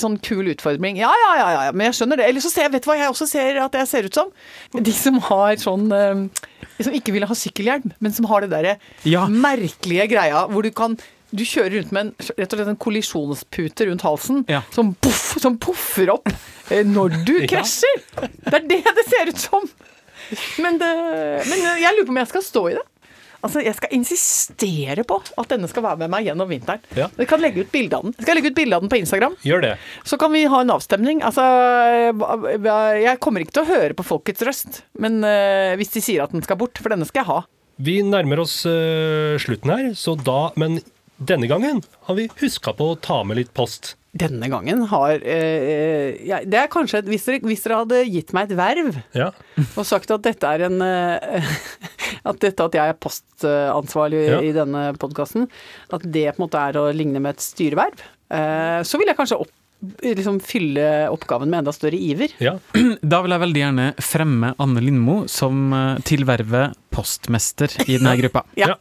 Sånn 0.00 0.18
kul 0.24 0.50
utfordring. 0.50 0.98
Ja, 0.98 1.12
ja, 1.14 1.30
ja, 1.38 1.48
ja, 1.68 1.72
men 1.76 1.86
jeg 1.92 1.98
skjønner 2.00 2.18
det. 2.18 2.26
Eller 2.32 2.42
så 2.42 2.50
ser 2.50 2.66
jeg, 2.66 2.74
vet 2.74 2.84
du 2.88 2.90
hva 2.90 2.98
jeg 2.98 3.12
også 3.14 3.28
ser 3.30 3.62
at 3.62 3.78
jeg 3.78 3.90
ser 3.92 4.08
ut 4.10 4.18
som? 4.18 4.34
De 4.74 4.94
som 4.98 5.20
har 5.30 5.54
sånn 5.62 5.86
eh, 5.94 6.24
Som 6.82 6.96
ikke 6.98 7.14
vil 7.14 7.28
ha 7.30 7.36
sykkelhjelm, 7.38 7.92
men 8.02 8.12
som 8.16 8.26
har 8.32 8.42
det 8.42 8.50
derre 8.50 8.76
Ja. 9.06 9.28
merkelige 9.30 10.08
greia 10.10 10.42
hvor 10.50 10.66
du 10.66 10.72
kan 10.74 10.98
du 11.34 11.42
kjører 11.44 11.76
rundt 11.80 11.92
med 11.94 12.06
en, 12.06 12.12
rett 12.38 12.52
og 12.54 12.60
slett 12.60 12.70
en 12.72 12.80
kollisjonspute 12.86 13.88
rundt 13.90 14.06
halsen 14.06 14.44
Ja. 14.50 14.62
som, 14.74 14.94
puff, 15.02 15.34
som 15.42 15.58
poffer 15.60 16.14
opp 16.14 16.30
eh, 16.70 16.84
når 16.86 17.20
du 17.26 17.34
Ja. 17.44 17.50
krasjer. 17.56 18.02
Det 18.46 18.54
er 18.62 18.66
det 18.70 18.82
det 19.00 19.06
ser 19.10 19.30
ut 19.34 19.44
som. 19.48 19.68
Men, 20.62 20.78
det, 20.80 20.90
men 21.50 21.64
jeg 21.82 21.94
lurer 21.98 22.06
på 22.08 22.14
om 22.14 22.20
jeg 22.22 22.30
skal 22.32 22.44
stå 22.46 22.68
i 22.72 22.76
det. 22.78 22.84
Altså, 23.44 23.60
Jeg 23.60 23.74
skal 23.76 23.90
insistere 23.92 25.02
på 25.04 25.18
at 25.36 25.50
denne 25.52 25.68
skal 25.68 25.84
være 25.84 25.98
med 26.00 26.08
meg 26.14 26.24
gjennom 26.24 26.48
vinteren. 26.48 26.80
Ja. 26.96 27.10
Jeg 27.20 27.28
kan 27.28 27.42
legge 27.44 27.60
ut 27.66 27.68
bilde 27.74 27.98
av 27.98 28.06
den. 28.06 28.14
Jeg 28.24 28.38
legge 28.38 28.48
ut 28.54 28.56
bilde 28.56 28.78
av 28.78 28.80
den 28.86 28.88
på 28.88 28.96
Instagram. 29.02 29.34
Gjør 29.44 29.60
det. 29.66 29.72
Så 30.08 30.16
kan 30.16 30.32
vi 30.32 30.46
ha 30.48 30.62
en 30.64 30.72
avstemning. 30.72 31.20
Altså, 31.28 31.44
jeg 33.04 33.18
kommer 33.20 33.44
ikke 33.44 33.56
til 33.58 33.66
å 33.66 33.68
høre 33.68 33.96
på 33.98 34.06
folkets 34.06 34.44
røst, 34.48 34.80
men 35.00 35.20
uh, 35.26 35.74
hvis 35.76 35.92
de 35.94 36.02
sier 36.04 36.24
at 36.24 36.32
den 36.34 36.44
skal 36.46 36.56
bort, 36.60 36.80
for 36.80 36.94
denne 36.94 37.04
skal 37.08 37.20
jeg 37.24 37.30
ha. 37.30 37.38
Vi 37.84 37.98
nærmer 38.06 38.40
oss 38.44 38.60
uh, 38.64 39.34
slutten 39.42 39.72
her, 39.74 39.86
så 39.98 40.14
da 40.16 40.52
Men 40.60 40.78
denne 41.18 41.46
gangen 41.50 41.82
har 42.08 42.14
vi 42.18 42.28
huska 42.40 42.72
på 42.76 42.92
å 42.92 42.96
ta 43.00 43.20
med 43.24 43.38
litt 43.38 43.52
post. 43.54 43.94
Denne 44.14 44.46
gangen 44.46 44.84
har 44.92 45.18
eh, 45.26 46.14
ja, 46.22 46.36
Det 46.46 46.54
er 46.54 46.68
kanskje 46.70 47.00
et, 47.00 47.08
hvis, 47.10 47.24
dere, 47.26 47.40
hvis 47.42 47.64
dere 47.64 47.80
hadde 47.80 48.02
gitt 48.06 48.30
meg 48.36 48.46
et 48.52 48.56
verv 48.60 49.00
Ja. 49.18 49.32
og 49.74 49.82
sagt 49.88 50.12
at 50.14 50.22
dette 50.22 50.46
er 50.54 50.62
en 50.68 50.78
eh, 50.86 51.48
At 52.30 52.38
dette 52.44 52.62
at 52.68 52.76
jeg 52.78 52.92
er 52.92 53.00
postansvarlig 53.02 54.20
Ja. 54.28 54.38
i 54.38 54.52
denne 54.54 54.84
podkasten, 55.02 55.48
at 55.90 56.06
det 56.06 56.28
på 56.30 56.38
en 56.38 56.44
måte 56.46 56.62
er 56.62 56.78
å 56.78 56.86
ligne 56.94 57.18
med 57.20 57.34
et 57.34 57.42
styreverv, 57.42 57.98
eh, 58.30 58.80
så 58.86 59.00
vil 59.02 59.10
jeg 59.10 59.18
kanskje 59.18 59.40
opp, 59.42 59.50
liksom 60.00 60.38
fylle 60.40 60.86
oppgaven 61.12 61.50
med 61.50 61.64
enda 61.64 61.74
større 61.74 61.98
iver. 61.98 62.32
ja. 62.40 62.54
Da 63.02 63.18
vil 63.20 63.34
jeg 63.34 63.42
veldig 63.48 63.60
gjerne 63.64 63.88
fremme 64.00 64.54
Anne 64.62 64.80
Lindmo 64.86 65.24
som 65.28 65.66
eh, 65.74 65.98
til 66.06 66.22
vervet 66.24 66.78
postmester 66.94 67.68
i 67.88 67.98
denne 67.98 68.14
gruppa. 68.22 68.46
Ja. 68.56 68.76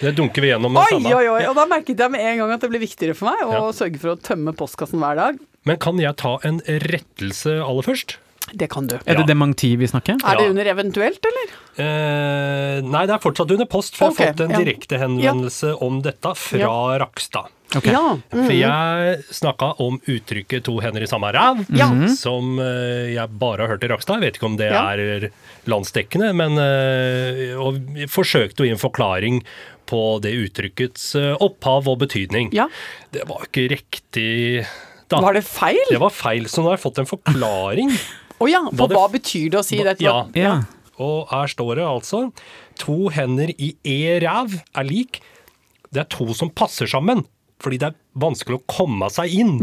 Det 0.00 0.12
dunker 0.14 0.44
vi 0.44 0.52
gjennom 0.52 0.76
Oi, 0.78 1.00
oi, 1.10 1.24
oi! 1.26 1.42
Og 1.50 1.56
da 1.58 1.64
merket 1.66 1.98
jeg 1.98 2.10
med 2.14 2.22
en 2.22 2.38
gang 2.38 2.52
at 2.54 2.62
det 2.62 2.70
ble 2.70 2.78
viktigere 2.84 3.16
for 3.18 3.32
meg 3.32 3.40
å 3.46 3.52
Ja. 3.56 3.62
sørge 3.74 3.98
for 3.98 4.14
å 4.14 4.20
tømme 4.20 4.54
postkassen 4.54 5.00
hver 5.02 5.16
dag. 5.18 5.38
Men 5.66 5.76
kan 5.82 5.98
jeg 5.98 6.14
ta 6.16 6.36
en 6.46 6.60
rettelse 6.86 7.58
aller 7.64 7.82
først? 7.82 8.16
Det 8.52 8.70
kan 8.70 8.86
du. 8.86 8.96
Er 8.96 9.14
det 9.14 9.24
Ja. 9.24 9.26
dementi 9.26 9.76
vi 9.76 9.86
snakker? 9.86 10.16
Er 10.24 10.36
det 10.36 10.48
under 10.50 10.64
eventuelt, 10.64 11.20
eller? 11.30 11.52
Eh, 11.78 12.80
nei, 12.82 13.04
det 13.06 13.14
er 13.14 13.18
fortsatt 13.22 13.50
under 13.50 13.66
post, 13.66 13.96
for 13.96 14.08
okay, 14.10 14.26
jeg 14.26 14.34
har 14.34 14.34
fått 14.34 14.44
en 14.46 14.50
ja. 14.50 14.58
direkte 14.64 14.98
henvendelse 14.98 15.74
om 15.82 16.02
dette 16.02 16.34
fra 16.36 16.98
Rakstad. 16.98 17.48
Ok. 17.76 17.84
Ja. 17.92 18.16
For 18.32 18.54
jeg 18.56 19.24
snakka 19.30 19.74
om 19.84 19.98
uttrykket 20.08 20.64
'to 20.64 20.78
hender 20.80 21.02
i 21.02 21.06
samme 21.10 21.30
ræv', 21.32 21.66
Ja. 21.76 21.88
som 22.16 22.58
eh, 22.58 23.12
jeg 23.14 23.28
bare 23.38 23.60
har 23.66 23.68
hørt 23.76 23.84
i 23.84 23.88
Rakstad. 23.88 24.20
Jeg 24.20 24.32
vet 24.32 24.36
ikke 24.40 24.46
om 24.46 24.56
det 24.56 24.72
Ja. 24.72 24.88
er 24.92 25.30
landsdekkende, 25.66 26.34
men 26.34 26.56
eh, 26.58 27.54
Og 27.58 27.74
forsøkte 28.08 28.62
å 28.62 28.64
gi 28.64 28.70
en 28.70 28.78
forklaring 28.78 29.42
på 29.86 30.20
det 30.20 30.32
uttrykkets 30.32 31.14
eh, 31.16 31.36
opphav 31.40 31.86
og 31.88 31.98
betydning. 31.98 32.50
Ja. 32.52 32.68
Det 33.12 33.26
var 33.28 33.44
ikke 33.46 33.68
riktig 33.76 34.66
da. 35.08 35.20
Var 35.20 35.34
det 35.34 35.44
feil? 35.44 35.78
Det 35.90 36.00
var 36.00 36.10
feil, 36.10 36.44
så 36.44 36.60
nå 36.62 36.68
har 36.70 36.76
jeg 36.76 36.84
fått 36.92 36.98
en 36.98 37.06
forklaring. 37.06 37.90
Å 38.38 38.48
ja, 38.50 38.60
for 38.76 38.88
hva 38.94 39.06
betyr 39.10 39.50
det 39.50 39.58
å 39.60 39.64
si 39.66 39.80
det? 39.82 39.96
Ja, 40.04 40.26
Ja. 40.34 40.62
og 40.98 41.28
her 41.32 41.46
står 41.50 41.76
det 41.80 41.86
altså 41.88 42.32
To 42.84 43.08
hender 43.10 43.50
i 43.58 43.72
e 43.84 44.18
ræv 44.22 44.60
er 44.78 44.84
lik. 44.86 45.20
Det 45.90 46.00
er 46.04 46.08
to 46.12 46.32
som 46.34 46.50
passer 46.50 46.86
sammen, 46.86 47.24
fordi 47.58 47.78
det 47.82 47.88
er 47.90 47.96
vanskelig 48.14 48.60
å 48.60 48.66
komme 48.70 49.08
seg 49.10 49.32
inn. 49.34 49.56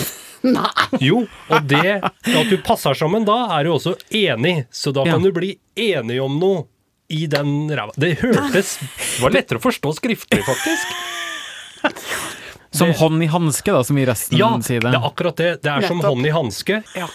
Nei! 0.42 0.98
Jo, 1.02 1.24
og 1.50 1.66
det 1.70 1.98
at 2.02 2.48
du 2.50 2.56
passer 2.66 2.94
sammen 2.98 3.24
da, 3.26 3.40
er 3.58 3.64
du 3.66 3.72
også 3.76 3.96
enig, 4.10 4.66
så 4.74 4.92
da 4.94 5.04
Ja. 5.06 5.12
kan 5.16 5.22
du 5.22 5.32
bli 5.34 5.56
enig 5.78 6.20
om 6.22 6.38
noe 6.38 6.64
i 7.10 7.26
den 7.30 7.68
ræva. 7.70 7.92
Det 7.98 8.16
hørtes 8.22 8.78
Det 8.78 9.22
var 9.22 9.30
lettere 9.34 9.58
å 9.58 9.62
forstå 9.66 9.94
skriftlig, 9.98 10.42
faktisk. 10.46 10.86
Som 12.72 12.92
hånd 12.96 13.22
i 13.22 13.26
hanske, 13.28 13.68
da, 13.74 13.82
som 13.84 13.98
i 14.00 14.04
resten 14.08 14.38
Ja, 14.38 14.48
sier 14.64 14.80
det 14.80 14.92
det. 14.94 14.96
er 14.96 15.04
akkurat 15.10 15.36
det. 15.36 15.50
Det 15.62 15.68
er 15.74 15.82
som 15.86 15.98
Nettopp. 15.98 16.08
hånd 16.14 16.26
i 16.26 16.30
hanske. 16.32 16.78
Ja. 16.96 17.08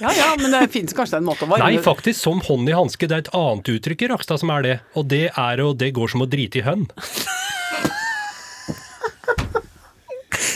Ja 0.00 0.10
ja, 0.14 0.28
men 0.38 0.50
det 0.54 0.62
fins 0.74 0.94
kanskje 0.96 1.18
en 1.20 1.26
måte 1.26 1.44
å 1.46 1.50
varme 1.50 1.64
Nei, 1.66 1.80
faktisk 1.82 2.20
som 2.20 2.40
hånd 2.44 2.68
i 2.70 2.74
hanske. 2.76 3.08
Det 3.10 3.16
er 3.16 3.24
et 3.26 3.32
annet 3.34 3.70
uttrykk 3.74 4.04
i 4.06 4.10
Rakstad 4.12 4.38
som 4.42 4.50
er 4.54 4.62
det. 4.66 4.76
Og 4.98 5.08
det 5.10 5.24
er 5.30 5.62
jo, 5.62 5.72
Det 5.74 5.92
går 5.96 6.08
som 6.14 6.22
å 6.22 6.28
drite 6.30 6.60
i 6.62 6.66
hønn. 6.66 6.86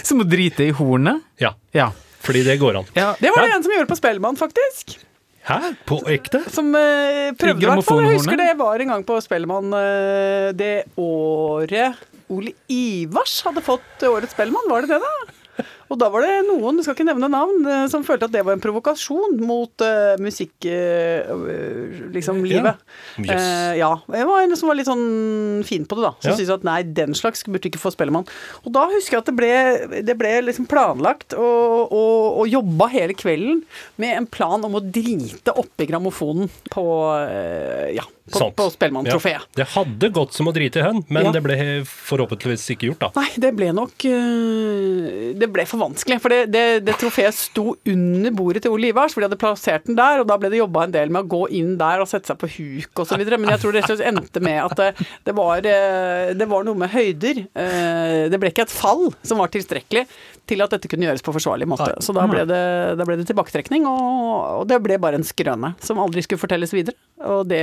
Som 0.02 0.20
å 0.20 0.26
drite 0.28 0.66
i 0.66 0.72
hornet. 0.76 1.22
Ja, 1.40 1.54
Ja. 1.72 1.90
fordi 2.20 2.42
det 2.44 2.58
går 2.60 2.76
an. 2.82 2.84
ja. 2.94 3.14
Det 3.18 3.30
var 3.30 3.42
det 3.42 3.50
Ja. 3.50 3.56
en 3.56 3.62
som 3.62 3.72
gjorde 3.72 3.88
på 3.88 3.96
Spellemann, 3.96 4.36
faktisk. 4.36 4.98
Hæ? 5.44 5.74
På 5.86 5.98
ekte? 6.06 6.42
Som 6.52 6.68
uh, 6.74 7.32
prøvde 7.34 7.62
i 7.62 7.66
hvert 7.66 7.84
fall. 7.84 8.02
Jeg 8.04 8.18
husker 8.18 8.36
det 8.36 8.56
var 8.58 8.78
en 8.78 8.88
gang 8.88 9.04
på 9.04 9.16
Spellemann 9.22 9.72
uh, 9.74 10.52
det 10.52 10.84
året 10.96 11.96
Ole 12.30 12.52
Ivars 12.70 13.42
hadde 13.42 13.62
fått 13.64 14.04
årets 14.06 14.32
Spellemann, 14.36 14.68
var 14.70 14.82
det 14.82 14.94
det, 14.94 15.00
da? 15.02 15.64
Og 15.92 15.98
da 16.00 16.08
var 16.08 16.24
det 16.24 16.46
noen, 16.46 16.78
du 16.78 16.84
skal 16.84 16.96
ikke 16.96 17.04
nevne 17.04 17.28
navn, 17.28 17.66
eh, 17.68 17.84
som 17.92 18.04
følte 18.06 18.24
at 18.24 18.32
det 18.32 18.42
var 18.46 18.56
en 18.56 18.62
provokasjon 18.62 19.36
mot 19.44 19.84
uh, 19.84 20.16
eh, 20.16 21.28
øh, 21.28 21.98
liksom 22.14 22.40
livet. 22.48 22.80
Yes. 23.20 23.28
Uh, 23.28 23.72
ja. 23.76 23.90
Jeg 24.16 24.28
var 24.30 24.40
en 24.40 24.56
som 24.56 24.70
var 24.70 24.78
litt 24.78 24.88
sånn 24.88 25.60
fin 25.68 25.84
på 25.84 25.98
det, 25.98 26.06
da. 26.06 26.12
Som 26.16 26.32
Ja. 26.32 26.36
syntes 26.38 26.54
at 26.54 26.64
nei, 26.64 26.78
den 26.96 27.12
slags 27.18 27.44
burde 27.44 27.68
ikke 27.68 27.82
få 27.82 27.92
Spellemann. 27.92 28.24
Og 28.64 28.72
da 28.72 28.86
husker 28.88 29.18
jeg 29.18 29.24
at 29.24 29.28
det 29.28 29.36
ble, 29.36 30.00
det 30.08 30.16
ble 30.16 30.32
liksom 30.46 30.68
planlagt 30.70 31.36
og, 31.36 31.92
og, 31.92 32.40
og 32.40 32.48
jobba 32.48 32.88
hele 32.94 33.16
kvelden 33.18 33.60
med 34.00 34.16
en 34.16 34.30
plan 34.32 34.64
om 34.64 34.80
å 34.80 34.84
drite 34.84 35.52
oppi 35.60 35.90
grammofonen 35.90 36.48
på 36.72 36.86
uh, 37.12 37.92
ja, 37.92 38.06
på, 38.32 38.38
Sant. 38.38 38.56
på 38.56 38.70
Spellemanntrofeet. 38.72 39.44
Ja. 39.44 39.60
Det 39.60 39.68
hadde 39.74 40.12
gått 40.16 40.32
som 40.38 40.48
å 40.48 40.56
drite 40.56 40.80
i 40.80 40.86
hønn, 40.88 41.04
men 41.12 41.28
Ja. 41.28 41.36
det 41.36 41.44
ble 41.44 41.58
forhåpentligvis 41.84 42.64
ikke 42.72 42.88
gjort, 42.92 43.04
da. 43.04 43.12
Nei, 43.20 43.28
det 43.36 43.52
ble 43.58 43.72
nok 43.76 43.92
Det 44.02 45.48
ble 45.52 45.64
for 45.68 45.81
vanskelig. 45.82 46.18
For 46.22 46.32
det, 46.32 46.40
det, 46.54 46.64
det 46.86 46.96
trofeet 47.02 47.36
sto 47.36 47.74
under 47.92 48.34
bordet 48.38 48.62
til 48.64 48.72
Ole 48.74 48.88
Ivars, 48.92 49.12
for 49.14 49.20
de 49.22 49.28
hadde 49.28 49.40
plassert 49.42 49.86
den 49.90 49.98
der, 49.98 50.22
og 50.22 50.28
da 50.30 50.38
ble 50.40 50.50
det 50.52 50.60
jobba 50.62 50.86
en 50.86 50.94
del 50.94 51.12
med 51.12 51.26
å 51.26 51.30
gå 51.34 51.42
inn 51.58 51.74
der 51.80 52.02
og 52.04 52.08
sette 52.10 52.32
seg 52.32 52.38
på 52.40 52.50
huk 52.56 53.02
osv. 53.04 53.22
Men 53.26 53.52
jeg 53.54 53.62
tror 53.64 53.74
det 53.76 53.82
rett 53.82 53.92
og 53.92 53.98
slett 54.00 54.08
endte 54.12 54.42
med 54.44 54.58
at 54.64 54.76
det, 54.78 54.90
det, 55.28 55.34
var, 55.38 55.66
øh, 55.74 56.32
det 56.38 56.48
var 56.50 56.66
noe 56.68 56.78
med 56.84 56.92
høyder. 56.94 57.42
Eh, 57.52 58.28
Det 58.32 58.38
ble 58.40 58.52
ikke 58.54 58.66
et 58.68 58.72
fall 58.74 59.08
som 59.26 59.42
var 59.42 59.50
tilstrekkelig 59.52 60.06
til 60.50 60.60
at 60.64 60.72
dette 60.74 60.88
kunne 60.90 61.06
gjøres 61.06 61.22
på 61.24 61.32
forsvarlig 61.36 61.68
måte. 61.70 61.92
Så 62.02 62.14
da 62.16 62.24
ble 62.28 62.42
det, 62.48 62.62
da 62.98 63.04
ble 63.06 63.14
det 63.20 63.28
tilbaketrekning, 63.30 63.84
og, 63.88 64.62
og 64.62 64.66
det 64.70 64.80
ble 64.82 64.98
bare 65.02 65.18
en 65.20 65.26
skrøne 65.26 65.74
som 65.82 66.00
aldri 66.02 66.24
skulle 66.26 66.42
fortelles 66.42 66.72
videre. 66.74 66.96
Og 67.22 67.44
det 67.46 67.62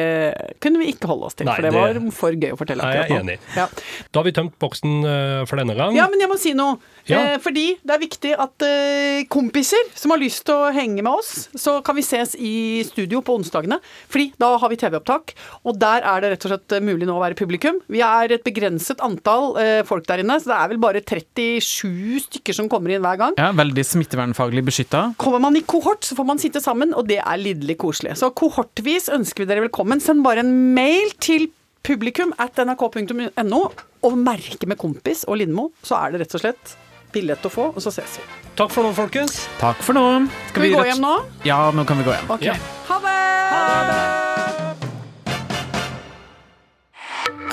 kunne 0.64 0.80
vi 0.80 0.94
ikke 0.94 1.10
holde 1.12 1.28
oss 1.28 1.36
til, 1.36 1.50
Nei, 1.50 1.58
for 1.58 1.66
det 1.68 1.74
det 1.76 1.80
var 1.82 2.14
for 2.16 2.32
gøy 2.40 2.54
å 2.56 2.58
fortelle 2.60 2.86
akkurat 2.86 3.12
nå. 3.12 3.18
enig. 3.26 3.36
Ja. 3.58 3.66
Da 4.08 4.22
har 4.22 4.26
vi 4.30 4.32
tømt 4.38 4.54
boksen 4.64 4.94
eh, 5.04 5.42
for 5.50 5.60
denne 5.60 5.76
gang. 5.76 5.98
Ja, 6.00 6.06
men 6.10 6.24
jeg 6.24 6.32
må 6.32 6.38
si 6.40 6.54
noe. 6.56 6.78
Ja. 7.10 7.20
Eh, 7.34 7.38
fordi 7.44 7.66
det 7.84 7.92
er 7.98 8.00
viktig 8.00 8.09
at 8.40 8.66
eh, 8.66 9.26
kompiser 9.32 9.90
som 9.98 10.14
har 10.14 10.22
lyst 10.22 10.46
til 10.48 10.56
å 10.56 10.72
henge 10.76 11.04
med 11.06 11.12
oss, 11.12 11.50
så 11.58 11.78
kan 11.86 11.98
vi 11.98 12.04
ses 12.06 12.34
i 12.36 12.82
studio 12.88 13.22
på 13.26 13.36
onsdagene. 13.40 13.78
Fordi 14.10 14.32
da 14.42 14.52
har 14.62 14.72
vi 14.72 14.80
TV-opptak, 14.82 15.36
og 15.64 15.78
der 15.82 16.06
er 16.08 16.24
det 16.24 16.32
rett 16.34 16.48
og 16.48 16.54
slett 16.54 16.78
mulig 16.86 17.08
nå 17.08 17.18
å 17.18 17.22
være 17.24 17.38
publikum. 17.40 17.78
Vi 17.92 18.02
er 18.06 18.34
et 18.36 18.46
begrenset 18.46 19.04
antall 19.06 19.54
eh, 19.62 19.82
folk 19.88 20.08
der 20.10 20.24
inne, 20.24 20.40
så 20.42 20.52
det 20.52 20.58
er 20.58 20.74
vel 20.74 20.82
bare 20.82 21.04
37 21.04 22.26
stykker 22.26 22.58
som 22.58 22.72
kommer 22.72 22.96
inn 22.96 23.06
hver 23.06 23.20
gang. 23.22 23.38
ja, 23.40 23.52
Veldig 23.60 23.86
smittevernfaglig 23.86 24.66
beskytta. 24.72 25.06
Kommer 25.22 25.44
man 25.44 25.58
i 25.60 25.64
kohort, 25.68 26.04
så 26.08 26.18
får 26.18 26.28
man 26.30 26.42
sitte 26.42 26.64
sammen, 26.64 26.96
og 26.98 27.08
det 27.10 27.22
er 27.22 27.42
lidderlig 27.42 27.78
koselig. 27.82 28.18
Så 28.20 28.32
kohortvis 28.36 29.10
ønsker 29.14 29.44
vi 29.44 29.50
dere 29.52 29.66
velkommen. 29.68 30.02
Send 30.04 30.24
bare 30.26 30.44
en 30.46 30.54
mail 30.76 31.14
til 31.22 31.50
publikum 31.86 32.34
at 32.42 32.60
nrk.no 32.60 33.62
og 34.08 34.20
merke 34.20 34.68
med 34.70 34.80
kompis 34.80 35.26
og 35.28 35.40
Lindmo, 35.42 35.70
så 35.84 35.98
er 36.00 36.14
det 36.14 36.24
rett 36.24 36.36
og 36.38 36.44
slett 36.44 36.76
billett 37.14 37.46
å 37.46 37.50
få, 37.52 37.70
og 37.76 37.82
så 37.84 37.92
ses 37.94 38.18
vi. 38.20 38.26
Takk 38.60 38.72
for 38.76 38.84
nå, 38.84 38.92
folkens. 38.98 39.42
Takk 39.62 39.80
for 39.86 39.96
nå. 39.98 40.06
Skal 40.52 40.66
vi 40.66 40.72
gå 40.76 40.84
hjem 40.90 41.02
nå? 41.04 41.14
Ja, 41.48 41.62
nå 41.74 41.86
kan 41.88 41.98
vi 42.02 42.08
gå 42.08 42.14
hjem. 42.16 42.30
Ok. 42.36 42.44
Ja. 42.50 42.56
Ha 42.90 43.00
det! 43.06 43.18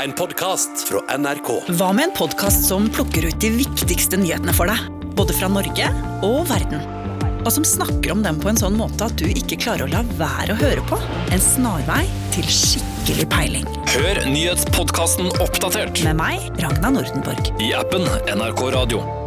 En 0.06 0.12
podkast 0.14 0.84
fra 0.88 1.00
NRK. 1.18 1.48
Hva 1.78 1.88
med 1.96 2.10
en 2.10 2.14
podkast 2.14 2.68
som 2.68 2.86
plukker 2.94 3.26
ut 3.30 3.38
de 3.42 3.50
viktigste 3.56 4.18
nyhetene 4.20 4.52
for 4.54 4.70
deg? 4.70 4.78
Både 5.18 5.34
fra 5.34 5.48
Norge 5.50 5.88
og 6.26 6.44
verden. 6.50 6.84
Og 7.46 7.50
som 7.54 7.64
snakker 7.66 8.12
om 8.12 8.22
dem 8.26 8.38
på 8.42 8.50
en 8.50 8.58
sånn 8.58 8.76
måte 8.78 9.06
at 9.06 9.16
du 9.18 9.26
ikke 9.30 9.58
klarer 9.62 9.86
å 9.86 9.90
la 9.90 10.02
være 10.18 10.54
å 10.54 10.60
høre 10.60 10.82
på. 10.90 10.98
En 11.34 11.42
snarvei 11.42 12.02
til 12.34 12.46
skikkelig 12.50 13.26
peiling. 13.32 13.68
Hør 13.96 14.22
nyhetspodkasten 14.30 15.30
Oppdatert 15.42 16.02
Med 16.06 16.18
meg, 16.20 16.50
Ragna 16.62 16.90
Nordenborg. 16.98 17.54
i 17.62 17.72
appen 17.78 18.04
NRK 18.34 18.66
Radio. 18.76 19.25